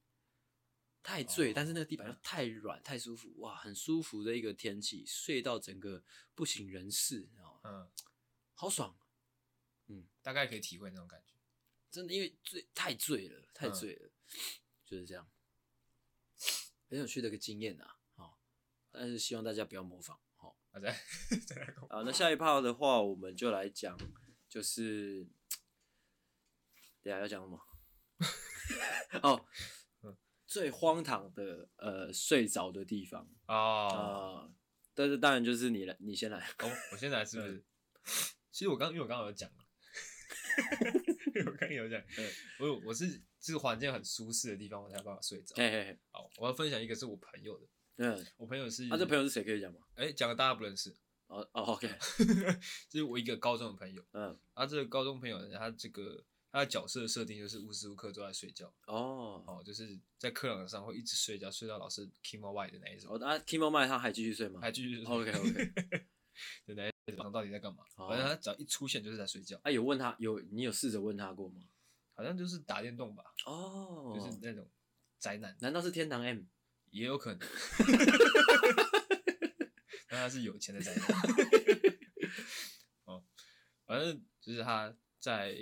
[1.03, 6.05] 太醉，哦、但是那个地板又太软太舒服，哇，很舒服的一个天气，睡到整个
[6.37, 7.29] 不省人事，
[7.65, 7.91] 嗯，
[8.55, 8.97] 好爽。
[9.89, 11.35] 嗯，大概可以体会那种感觉，
[11.91, 14.13] 真的，因为醉太醉了，太醉了，嗯、
[14.85, 15.29] 就是这样，
[16.89, 18.41] 很有趣的一个经验呐，好，
[18.91, 20.91] 但是希望大家不要模仿，好，好再
[21.47, 23.99] 再来，好，那下一趴的话，我们就来讲，
[24.49, 25.27] 就是，
[27.03, 27.61] 等下要讲什么？
[29.23, 29.47] 哦，
[30.47, 33.29] 最荒唐的呃睡着的地方。
[33.47, 34.55] 啊，呃，
[34.95, 37.65] 但是当然就是你来，你先来，哦，我先来是不是？
[38.51, 39.51] 其实我刚因为我刚刚有讲。
[41.47, 42.03] 我刚有讲，
[42.59, 43.09] 我我是
[43.41, 45.55] 就是环境很舒适的地方，我才有办法睡着。
[45.57, 47.67] 嘿嘿嘿，好，我要分享一个是我朋友的。
[47.97, 49.45] 嗯，我朋友是，他这朋友是谁？
[49.45, 49.81] 可以讲吗？
[49.95, 50.95] 哎，讲了大家不认识。
[51.27, 51.89] 哦哦，OK，
[52.89, 54.05] 这是我一个高中的朋友。
[54.13, 58.73] 嗯，他这个高中朋友，他这个他的角色设定就是无时无刻都在睡觉。
[58.87, 63.13] 哦哦，就是在课堂上会一直睡觉，睡到老师 Kimo White 的那一种。
[63.15, 64.61] 哦，那 Kimo White 他还继续睡吗？
[64.61, 65.05] 还继续睡。
[65.05, 65.73] OK OK，
[66.67, 66.94] 对对。
[67.13, 67.85] 晚上到底在干嘛？
[67.97, 69.61] 反正他只要一出现就是在睡觉。
[69.63, 71.61] 哎，有问他有你有试着问他过吗？
[72.15, 73.25] 好像就是打电动吧。
[73.45, 74.69] 哦，就是那种
[75.19, 75.55] 宅男。
[75.61, 76.43] 难道是天堂 M？
[76.91, 77.41] 也有可能。
[80.09, 81.05] 但他是有钱的宅男。
[83.05, 83.25] 哦，
[83.85, 85.55] 反正就是他在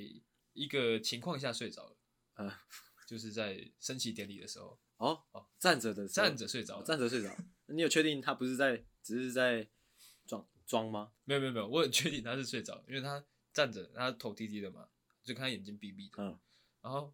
[0.53, 1.97] 一个情况下睡着了。
[2.36, 2.51] 嗯，
[3.09, 4.78] 就是在升旗典礼的时候。
[4.99, 7.34] 哦哦，站着的站着睡着，站着睡着。
[7.66, 9.66] 你有确定他不是在，只是在
[10.73, 10.91] 装？
[10.91, 11.12] 吗？
[11.25, 14.89] 没有没有没有，我很确定他是睡着，因为他站着，他头低低的嘛，
[15.23, 16.23] 就看他眼睛闭闭的。
[16.23, 16.39] 嗯。
[16.81, 17.12] 然后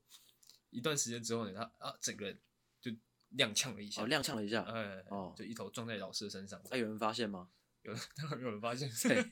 [0.71, 2.41] 一段时间之后呢，他啊整个人
[2.81, 2.93] 就
[3.37, 4.03] 踉跄了一下。
[4.03, 4.63] 哦，踉跄了一下。
[4.63, 5.05] 哎。
[5.09, 5.35] 哦。
[5.37, 6.63] 就一头撞在老师的身上。
[6.71, 7.51] 哎，有人发现吗？
[7.83, 8.89] 有， 当然有人发现。
[9.03, 9.27] 对。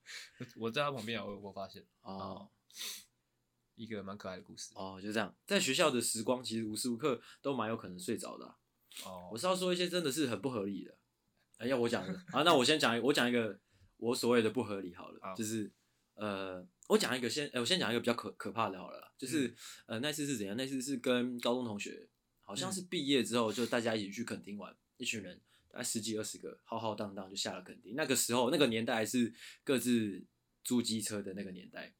[0.56, 1.86] 我在他旁边啊，我我发现。
[2.00, 2.50] 哦。
[3.74, 4.72] 一个蛮可爱的故事。
[4.74, 8.46] 哦，就这样，在学校的时光其实无时无刻都蛮有可能睡着的。
[9.04, 9.28] 哦。
[9.30, 10.96] 我是要说一些真的是很不合理的。
[11.58, 12.42] 哎，要我讲的啊？
[12.42, 13.60] 那我先讲一，我讲一个。
[13.98, 15.70] 我所谓的不合理好了，好就是，
[16.14, 19.48] 呃，我讲一个先，呃，我先讲一个比较可可怕的好了啦，就是，
[19.86, 20.56] 嗯、呃，那次是怎样？
[20.56, 22.06] 那次是跟高中同学，
[22.42, 25.40] 好像是毕业之后，就大家一起去垦丁玩，嗯、一群人，
[25.70, 27.94] 大概十几二十个，浩浩荡荡就下了垦丁。
[27.96, 29.32] 那个时候，那个年代还是
[29.64, 30.24] 各自
[30.62, 31.94] 租机车的那个年代，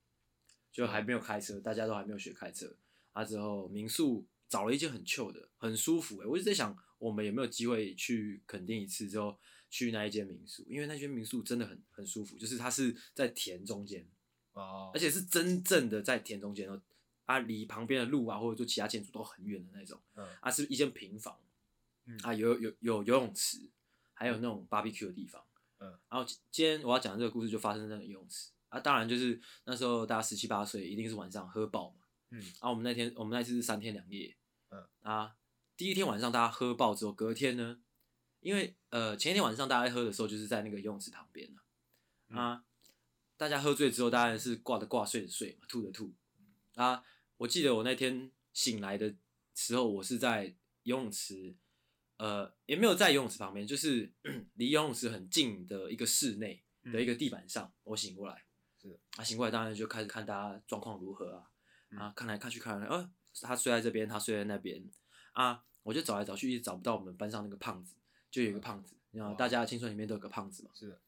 [0.70, 2.76] 就还没有开车，大家都还没有学开车。
[3.12, 6.18] 啊，之后民宿找了一间很旧的，很舒服。
[6.18, 9.38] 哎，我一直在想，我们有没有机会去垦丁一次之后。
[9.68, 14.06] 去那一间民宿，因为那间民宿真的很很舒服，就是它是在田中间，
[14.52, 16.80] 哦，而且是真正的在田中间哦，
[17.24, 21.38] 啊，离旁边的路啊或者说其他建筑都很远的那种，嗯，啊，是一间平房，
[22.04, 23.58] 嗯，啊，有有有游泳池，
[24.14, 25.44] 还有那种 barbecue 的地方，
[25.78, 34.36] 嗯，然后今天我要讲的这个故事就发生在那个游泳池，啊，当然就是那时候大家十七八岁，一定是晚上喝爆嘛，嗯，啊，我们那天我们那次是三天两夜，
[34.70, 35.36] 嗯，啊，
[35.76, 37.80] 第一天晚上大家喝爆之后，隔天呢？
[38.46, 41.52] 因为呃前一天晚上大家喝的时候就是在那个游泳池旁边、
[42.28, 42.64] 嗯、啊，
[43.36, 46.14] 大家喝醉之后当然是挂的挂睡的睡嘛，吐的吐
[46.76, 47.02] 啊。
[47.38, 49.16] 我记得我那天醒来的
[49.52, 51.56] 时候，我是在游泳池，
[52.18, 54.12] 呃也没有在游泳池旁边，就是
[54.54, 58.44] 离游泳池很近的一个室内的一个地板上，嗯、我醒过来，
[58.80, 61.50] 是，啊醒过来当然就开始看大家状况如何啊，
[61.90, 63.10] 嗯、啊看来看去看来，呃
[63.42, 64.88] 他睡在这边，他睡在那边
[65.32, 67.96] 啊，我就找来找去一直找不到我们班上那个胖子。
[68.30, 70.70] 就有一个胖子，你知道，大家的青春里面都有个胖子嘛。
[70.74, 71.00] 是的。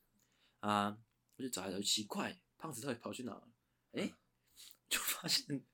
[0.60, 0.98] 啊，
[1.36, 3.48] 我就找来找去，奇怪，胖子到底跑去哪了？
[3.92, 4.14] 哎、欸，
[4.88, 5.64] 就发现，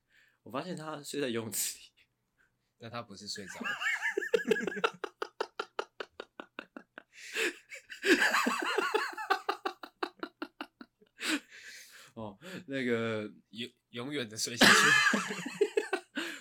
[0.42, 1.84] 我发现他睡在游泳池里。
[2.78, 3.52] 但他不是睡着。
[12.14, 14.72] 哦，那个永永远的睡下去。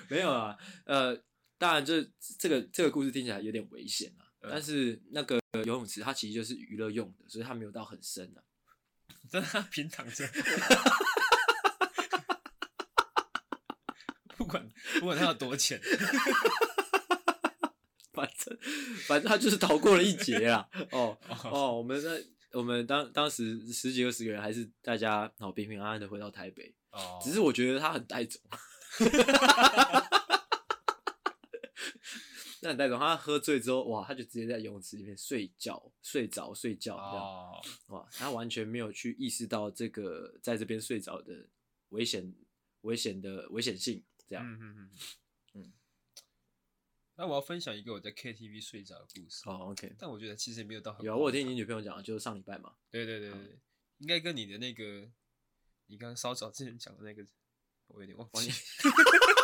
[0.09, 1.15] 没有啊，呃，
[1.57, 2.03] 当然这
[2.37, 4.32] 这个这个故事听起来有点危险啊。
[4.49, 8.41] 但是那个游泳池它其实就是娱乐用的，所以它没有到很深啊。
[9.31, 10.27] 真的平躺着，
[14.35, 14.67] 不管
[14.99, 15.79] 不管它有多浅，
[18.11, 18.57] 反正
[19.07, 20.67] 反正他就是逃过了一劫啊。
[20.91, 26.75] 哦哦，我们那我们当当时十几二十个人，还是大家好平平安安的回到台北。
[26.91, 28.39] 哦，只是我觉得他很带种。
[32.63, 37.99] 那很带种，他喝醉之后，哇，他就直接在游泳池里面睡觉，睡着睡觉这样，oh.
[37.99, 41.49] 哇，他完全没有去意识到这个在这边睡着的
[41.89, 42.33] 危险
[42.81, 44.45] 危险的危险性，这样。
[44.47, 44.89] 嗯嗯嗯
[45.55, 45.73] 嗯。
[47.15, 49.43] 那我要分享一个我在 KTV 睡着的故事。
[49.45, 49.93] 哦，OK。
[49.99, 51.05] 但我觉得其实也没有到很。
[51.05, 52.73] 有啊，我有听你女朋友讲，就是上礼拜嘛。
[52.89, 53.59] 对对对对，嗯、
[53.97, 55.11] 应该跟你的那个，
[55.87, 57.25] 你刚刚稍早之前讲的那个，
[57.87, 58.49] 我有点忘记。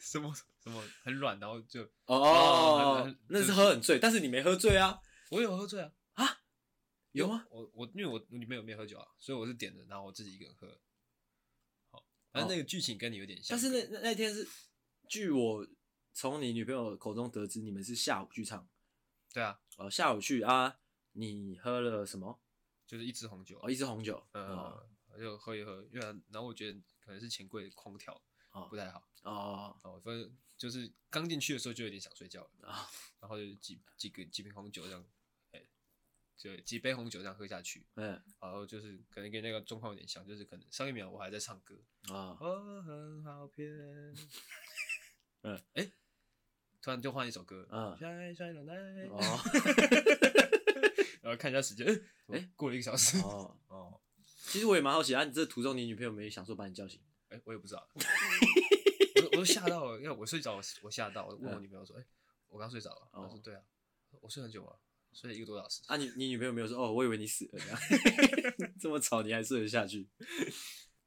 [0.00, 5.00] 什么什么很软，然后就哦，哦那是喝很醉，但是你没喝醉啊？
[5.30, 5.92] 我有喝醉啊？
[6.14, 6.42] 啊？
[7.12, 7.46] 有吗？
[7.50, 10.80] 我我因为我女朋友没有喝酒啊，所以我是点的，然后我自己一个人喝。
[11.90, 13.56] 好，反正那个剧情跟你有点像。
[13.56, 14.46] 但是那那那天是，
[15.08, 15.66] 据我。
[16.18, 18.66] 从你女朋友口中得知，你们是下午去唱。
[19.34, 20.78] 对啊，哦，下午去啊，
[21.12, 22.40] 你喝了什么？
[22.86, 23.60] 就是一支红酒。
[23.62, 24.26] 哦，一支红酒。
[24.32, 24.56] 嗯，
[25.12, 28.18] 我就喝一喝，因为然后我觉得可能是钱柜空调
[28.64, 29.06] 不太好。
[29.22, 32.88] 哦哦，反正就是刚进去的时候就有点想睡觉了啊，
[33.20, 35.04] 然后就几几个几瓶红酒这样，
[35.52, 35.62] 哎，
[36.36, 37.86] 就几杯红酒这样喝下去。
[37.94, 41.74] 嗯，然后就是可能跟那个状况有点像，就是可能上一秒我还在唱歌
[42.08, 43.68] 啊，我很好骗。
[45.42, 45.90] 嗯，哎。
[46.82, 47.96] 突然就换一首歌，嗯，
[49.10, 49.18] 哦，
[51.20, 51.84] 然后看一下时间，
[52.28, 57.00] 哎，过了一个小时，哦哦，其实我也蛮好奇啊，你这途中你女朋友没想说把你叫醒？
[57.28, 62.06] 哎，我也不知道， 我我都吓到了，因为我睡着，我吓到，我问我女朋友说，哎，
[62.48, 63.62] 我刚睡着了，她说对啊，
[64.20, 64.78] 我睡很久了，
[65.12, 65.82] 睡了一个多小时。
[65.86, 67.78] 啊，你你女朋友没有说，哦，我以为你死了这样，
[68.80, 70.08] 这么吵你还睡得下去？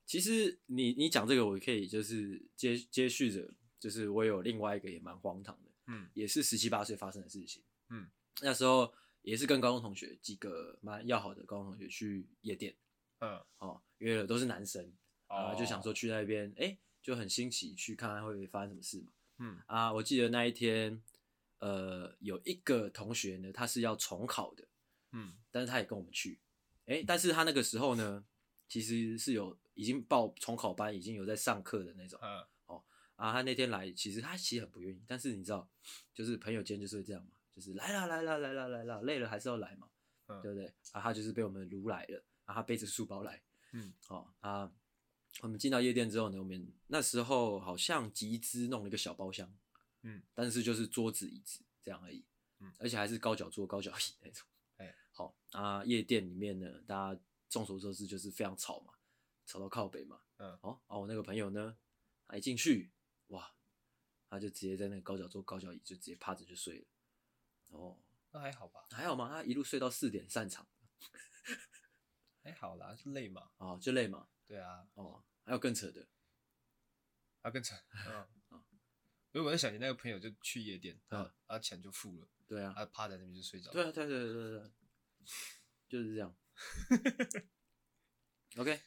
[0.05, 5.70] 其实你你讲这个，我可以就是接接续着，就是我有另外一个也蛮荒唐的。
[5.86, 7.63] 嗯，也是十七八岁发生的事情。
[7.89, 8.09] 嗯，
[8.41, 12.76] 那时候也是跟高中同学几个蛮要好的高中同学去夜店。
[13.20, 14.91] 嗯，哦，约了都是男生，
[15.30, 19.11] 啊，就想说去那边，哎，就很新奇，去看看会发生什么事嘛。
[19.38, 21.01] 嗯，啊，我记得那一天，
[21.59, 24.67] 呃，有一个同学呢，他是要重考的。
[25.13, 26.39] 嗯，但是他也跟我们去，
[26.86, 28.25] 哎，但是他那个时候呢，
[28.67, 32.19] 其实是有已经报重考班，已经有在上课的那种。
[32.21, 32.45] 嗯。
[32.65, 32.84] 哦
[33.15, 35.69] 啊，他那天来，其实他其实很不愿意，但是你知道，
[36.13, 39.89] 就是朋友间就是会这样嘛，就是来啦来啦来啦来啦，累了还是要来嘛，
[40.27, 40.67] 嗯、对不对？
[40.93, 43.41] 啊，他就是被我们掳来了，啊，他背着书包来，
[43.73, 44.71] 嗯，哦，啊，
[45.41, 49.53] 我们进到夜店之后呢，我们那时候好像集资弄了一个小包厢，
[50.01, 52.25] 嗯，但是就是桌子椅子这样而已，
[52.59, 54.45] 嗯，而且还是高脚桌高脚椅那种，
[54.77, 58.93] 哎、欸，好啊，夜店里面呢，大家众所周知就是非常吵嘛，
[59.45, 61.77] 吵到靠北嘛，嗯，哦，啊，我那个朋友呢，
[62.27, 62.91] 他一进去。
[63.30, 63.53] 哇，
[64.27, 66.86] 他就直接在那个高脚桌高脚椅就直接趴着就睡了。
[67.69, 67.95] 哦，
[68.32, 68.88] 那还好吧？
[68.89, 69.30] 还好吗？
[69.30, 70.67] 他一路睡到四点散场。
[72.41, 73.51] 还好啦，就累嘛。
[73.57, 74.27] 哦，就累嘛。
[74.50, 74.88] 对啊。
[74.95, 76.08] 哦，还有更扯的。
[77.43, 77.76] 还有更扯。
[78.10, 78.28] 嗯。
[79.32, 82.28] 如果我在想你那个朋友就去夜店，啊，他钱就付了。
[82.47, 82.74] 对啊。
[82.76, 83.72] 他趴在那边就睡着。
[83.72, 84.72] 对啊，对对对对对。
[85.88, 86.36] 就是这样。
[88.58, 88.82] OK。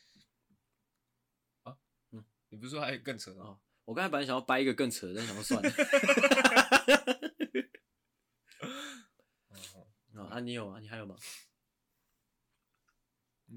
[1.62, 1.78] 啊？
[2.10, 2.24] 嗯。
[2.48, 3.60] 你不是说还有更扯的吗？
[3.84, 5.70] 我刚才本来想要掰一个更扯的，但想要算了。
[10.28, 10.80] 啊，你有吗？
[10.80, 11.16] 你还有吗？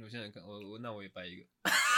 [0.02, 1.48] 我现在看，我我那我也掰一个。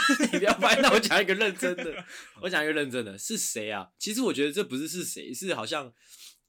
[0.32, 2.04] 你不要拍，那我讲一个认真的。
[2.42, 3.90] 我讲一个认真的，是谁啊？
[3.98, 5.92] 其实我觉得这不是是谁，是好像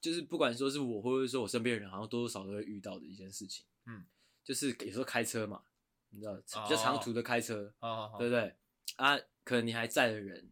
[0.02, 3.66] 就是不管说是我，或者说我身边的人，好像多多少少都会遇到的一件事情。
[3.86, 4.06] 嗯，
[4.44, 5.62] 就是有时候开车嘛，
[6.10, 7.74] 你知道，比较长途的开车，
[8.18, 8.56] 对不对？
[8.96, 10.52] 啊，可能你还在的人，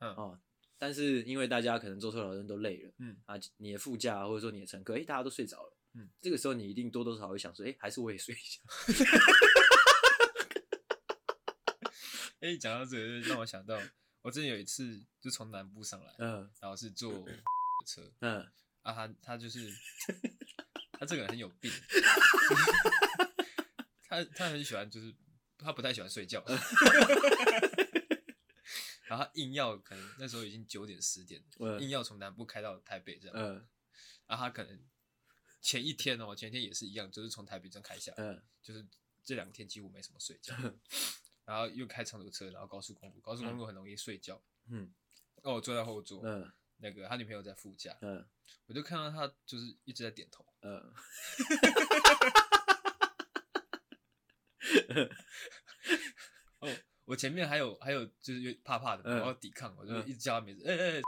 [0.00, 0.40] 嗯哦。
[0.80, 8.60] 但是因为大家可能坐车老人都累了，嗯啊，你的副驾或者说你的乘客，哎，大家都睡着了，嗯，这个时候你一定多多少少会想说，哎，还是我也睡一下。
[12.40, 13.80] 哎，讲到这个，让我想到，
[14.22, 17.26] 我之前有一次就从南部上来，嗯，然后是坐
[17.86, 18.40] 车，嗯
[18.82, 19.72] 啊，他他就是
[20.92, 21.70] 他这个人很有病，
[24.08, 25.14] 他他很喜欢，就是
[25.56, 26.44] 他不太喜欢睡觉。
[29.06, 33.34] 然后他硬要可能那时候已经九点十点，嗯、硬要从南部开到台北这样。
[33.36, 33.66] 嗯。
[34.26, 34.78] 然后他可能
[35.62, 38.22] 前一天哦，前一天也是一样，就是从台北这样开下来。
[38.22, 38.42] 嗯。
[38.62, 38.86] 就是
[39.24, 40.54] 这两天几乎没什么睡觉。
[41.48, 44.40] 嗯、然后又开长途车，然后高速公路，高速公路很容易睡觉。
[44.68, 44.92] 嗯。
[45.42, 46.20] 哦，我坐在后座。
[46.24, 46.52] 嗯。
[46.76, 47.96] 那个他女朋友在副驾。
[48.02, 48.24] 嗯。
[48.66, 50.46] 我就看到他就是一直在点头。
[50.60, 50.92] 嗯。
[56.60, 56.68] 哦。
[57.06, 61.00] 我前面还有还有就是怕怕的，我要抵抗，我就一直叫他名字，哎哎，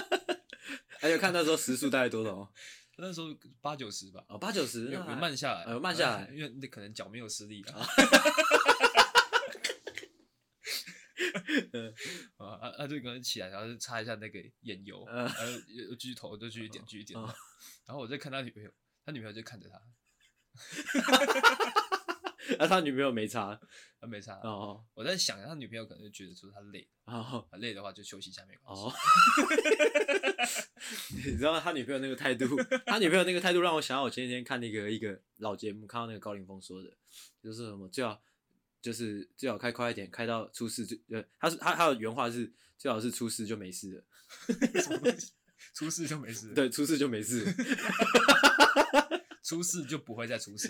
[0.98, 2.50] 还有看那时候时速大概多少？
[2.96, 3.26] 那时候
[3.60, 7.86] 八九十吧，哦八九十，有慢下来，呃慢下来，因为那可能脚没有施力啊。
[12.36, 12.86] 啊啊啊！
[12.86, 17.18] 就可能起来，然后就擦一下那个眼油，然后又继续投，就继续点，继续点。
[17.86, 18.70] 然后我在看他女朋友，
[19.04, 19.80] 他女朋友就看着他。
[22.58, 23.58] 那他女朋友没擦，
[24.00, 24.34] 他没擦。
[24.40, 28.82] 哦，我在想，他女朋友可能就觉得说他累，哦，累的话就休息一下没关系。
[28.82, 28.92] 哦，
[31.24, 32.44] 你知道他女朋友那个态度，
[32.84, 36.90] 他女朋友那个态度让我想到我前几天看那个一个老节目，看到那个高凌风说的，
[37.42, 38.20] 就是什么最好
[38.82, 44.04] 就是最好开快一点，开到出事就呃，他是他他的原话是最好是出事就没事了，
[44.82, 45.32] 什么东西？
[45.72, 47.46] 出事就没事，对，出事就没事。
[49.42, 50.68] 出事就不会再出事。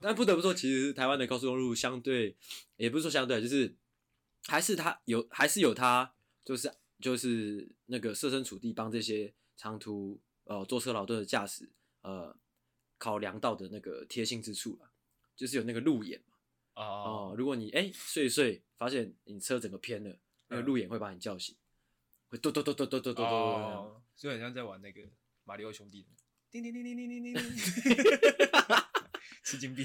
[0.00, 2.36] 但不得不说，其实台湾的高速公路相对，
[2.76, 3.74] 也不是说相对，就是
[4.46, 11.70] 还是它有，还是有它，就是就是那个设身处地帮这些长途呃坐车劳顿的驾驶
[12.02, 12.36] 呃
[12.98, 14.90] 考量到的那个贴心之处了，
[15.36, 16.36] 就是有那个路眼嘛。
[16.74, 17.30] 哦、oh.
[17.30, 20.18] 呃，如果你哎、欸、睡一睡，发现你车整个偏了，
[20.48, 21.56] 那个路眼会把你叫醒，
[22.28, 23.22] 会嘟嘟嘟嘟嘟嘟嘟嘟。
[23.22, 24.02] Oh.
[24.16, 25.08] 就很像在玩那个
[25.44, 26.06] 马里奥兄弟，
[26.50, 27.42] 叮叮叮叮叮叮叮，
[29.44, 29.84] 吃金币。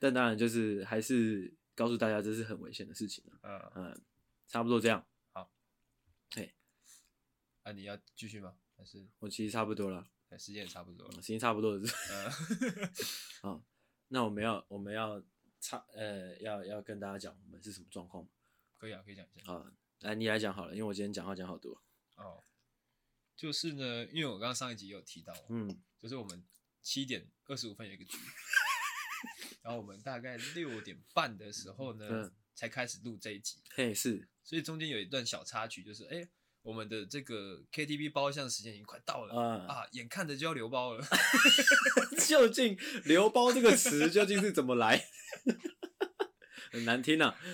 [0.00, 4.02] 但当然就是还是告诉大家，这是很危险的事情嗯嗯，
[4.48, 5.06] 差不多这样。
[5.32, 5.50] 好，
[6.28, 6.52] 对。
[7.64, 8.56] 那你要继续吗？
[8.76, 10.10] 还是我其实差不多了。
[10.38, 11.14] 时间也差不多了。
[11.14, 11.82] 时间差不多了。
[13.44, 13.62] 嗯。
[14.08, 15.22] 那我们要我们要
[15.60, 18.28] 差呃要要跟大家讲我们是什么状况？
[18.76, 19.52] 可以啊，可以讲一下。
[19.52, 19.72] 啊。
[20.00, 21.82] 来，你来讲好了，因为我今天讲话讲好多。
[22.16, 22.42] 哦，
[23.34, 26.44] 就是呢，因为我刚刚上一集有提到，嗯，就是我们
[26.82, 28.18] 七点二十五分有一个局，
[29.62, 33.62] 然后我们大概六点半的时候呢，嗯、才开始录这一集。
[33.70, 36.28] 嘿，是，所以中间有一段小插曲，就是哎、欸，
[36.64, 41.04] 我们的这个 KTV 包厢时间已经快到了，嗯、啊，眼看着就要留包了。
[42.26, 45.04] 究竟“留包”这个词究竟是怎么来？
[46.72, 47.36] 很难听啊。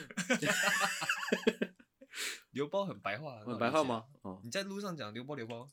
[2.53, 4.05] 留包很白话，很白话吗？
[4.23, 5.69] 哦，你在路上讲留包留包，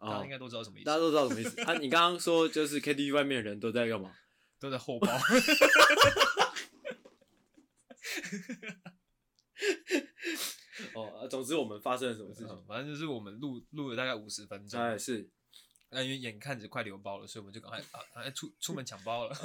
[0.00, 0.86] 大家应该都知道什么意思。
[0.86, 1.74] 大家都知道什么意思啊？
[1.78, 4.12] 你刚刚说就是 KTV 外面的人都在干嘛？
[4.58, 5.08] 都在后包。
[10.94, 12.64] 哦，总之我们发生了什么事情？
[12.66, 14.78] 反正就是我们录录了大概五十分钟。
[14.80, 15.30] 哎，是。
[15.90, 17.80] 那因为眼看着快流包了，所以我们就赶快
[18.12, 19.36] 啊，出出门抢包了。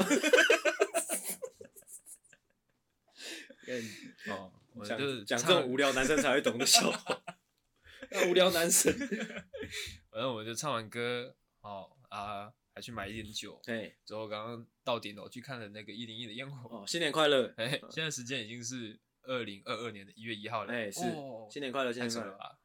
[4.30, 4.52] 哦。
[4.84, 7.24] 讲讲这种无聊男生才会懂的笑话，
[8.28, 8.92] 无聊男生。
[10.12, 13.58] 反正我们就唱完歌，哦啊，还去买一点酒。
[13.64, 16.80] 对，之后刚刚到顶楼去看了那个一零一的烟火。
[16.80, 17.54] 哦，新年快乐！
[17.56, 20.74] 哎，现在时间已经是二零二二年的一月一号了。
[20.74, 21.02] 哎，是，
[21.50, 22.58] 新年快乐，新年快乐啊！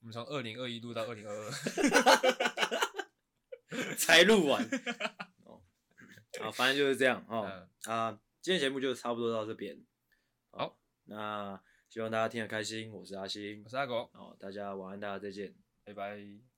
[0.00, 1.50] 我们从二零二一录到二零二二，
[3.98, 4.64] 才录完。
[5.44, 5.60] 哦，
[6.40, 7.68] 啊，反正就是这样哦。
[7.84, 9.84] 啊，今天节目就差不多到这边。
[10.50, 12.92] 好，那希望大家听得开心。
[12.92, 14.10] 我是阿星，我是阿狗。
[14.12, 15.54] 好，大家晚安，大家再见，
[15.84, 16.57] 拜拜。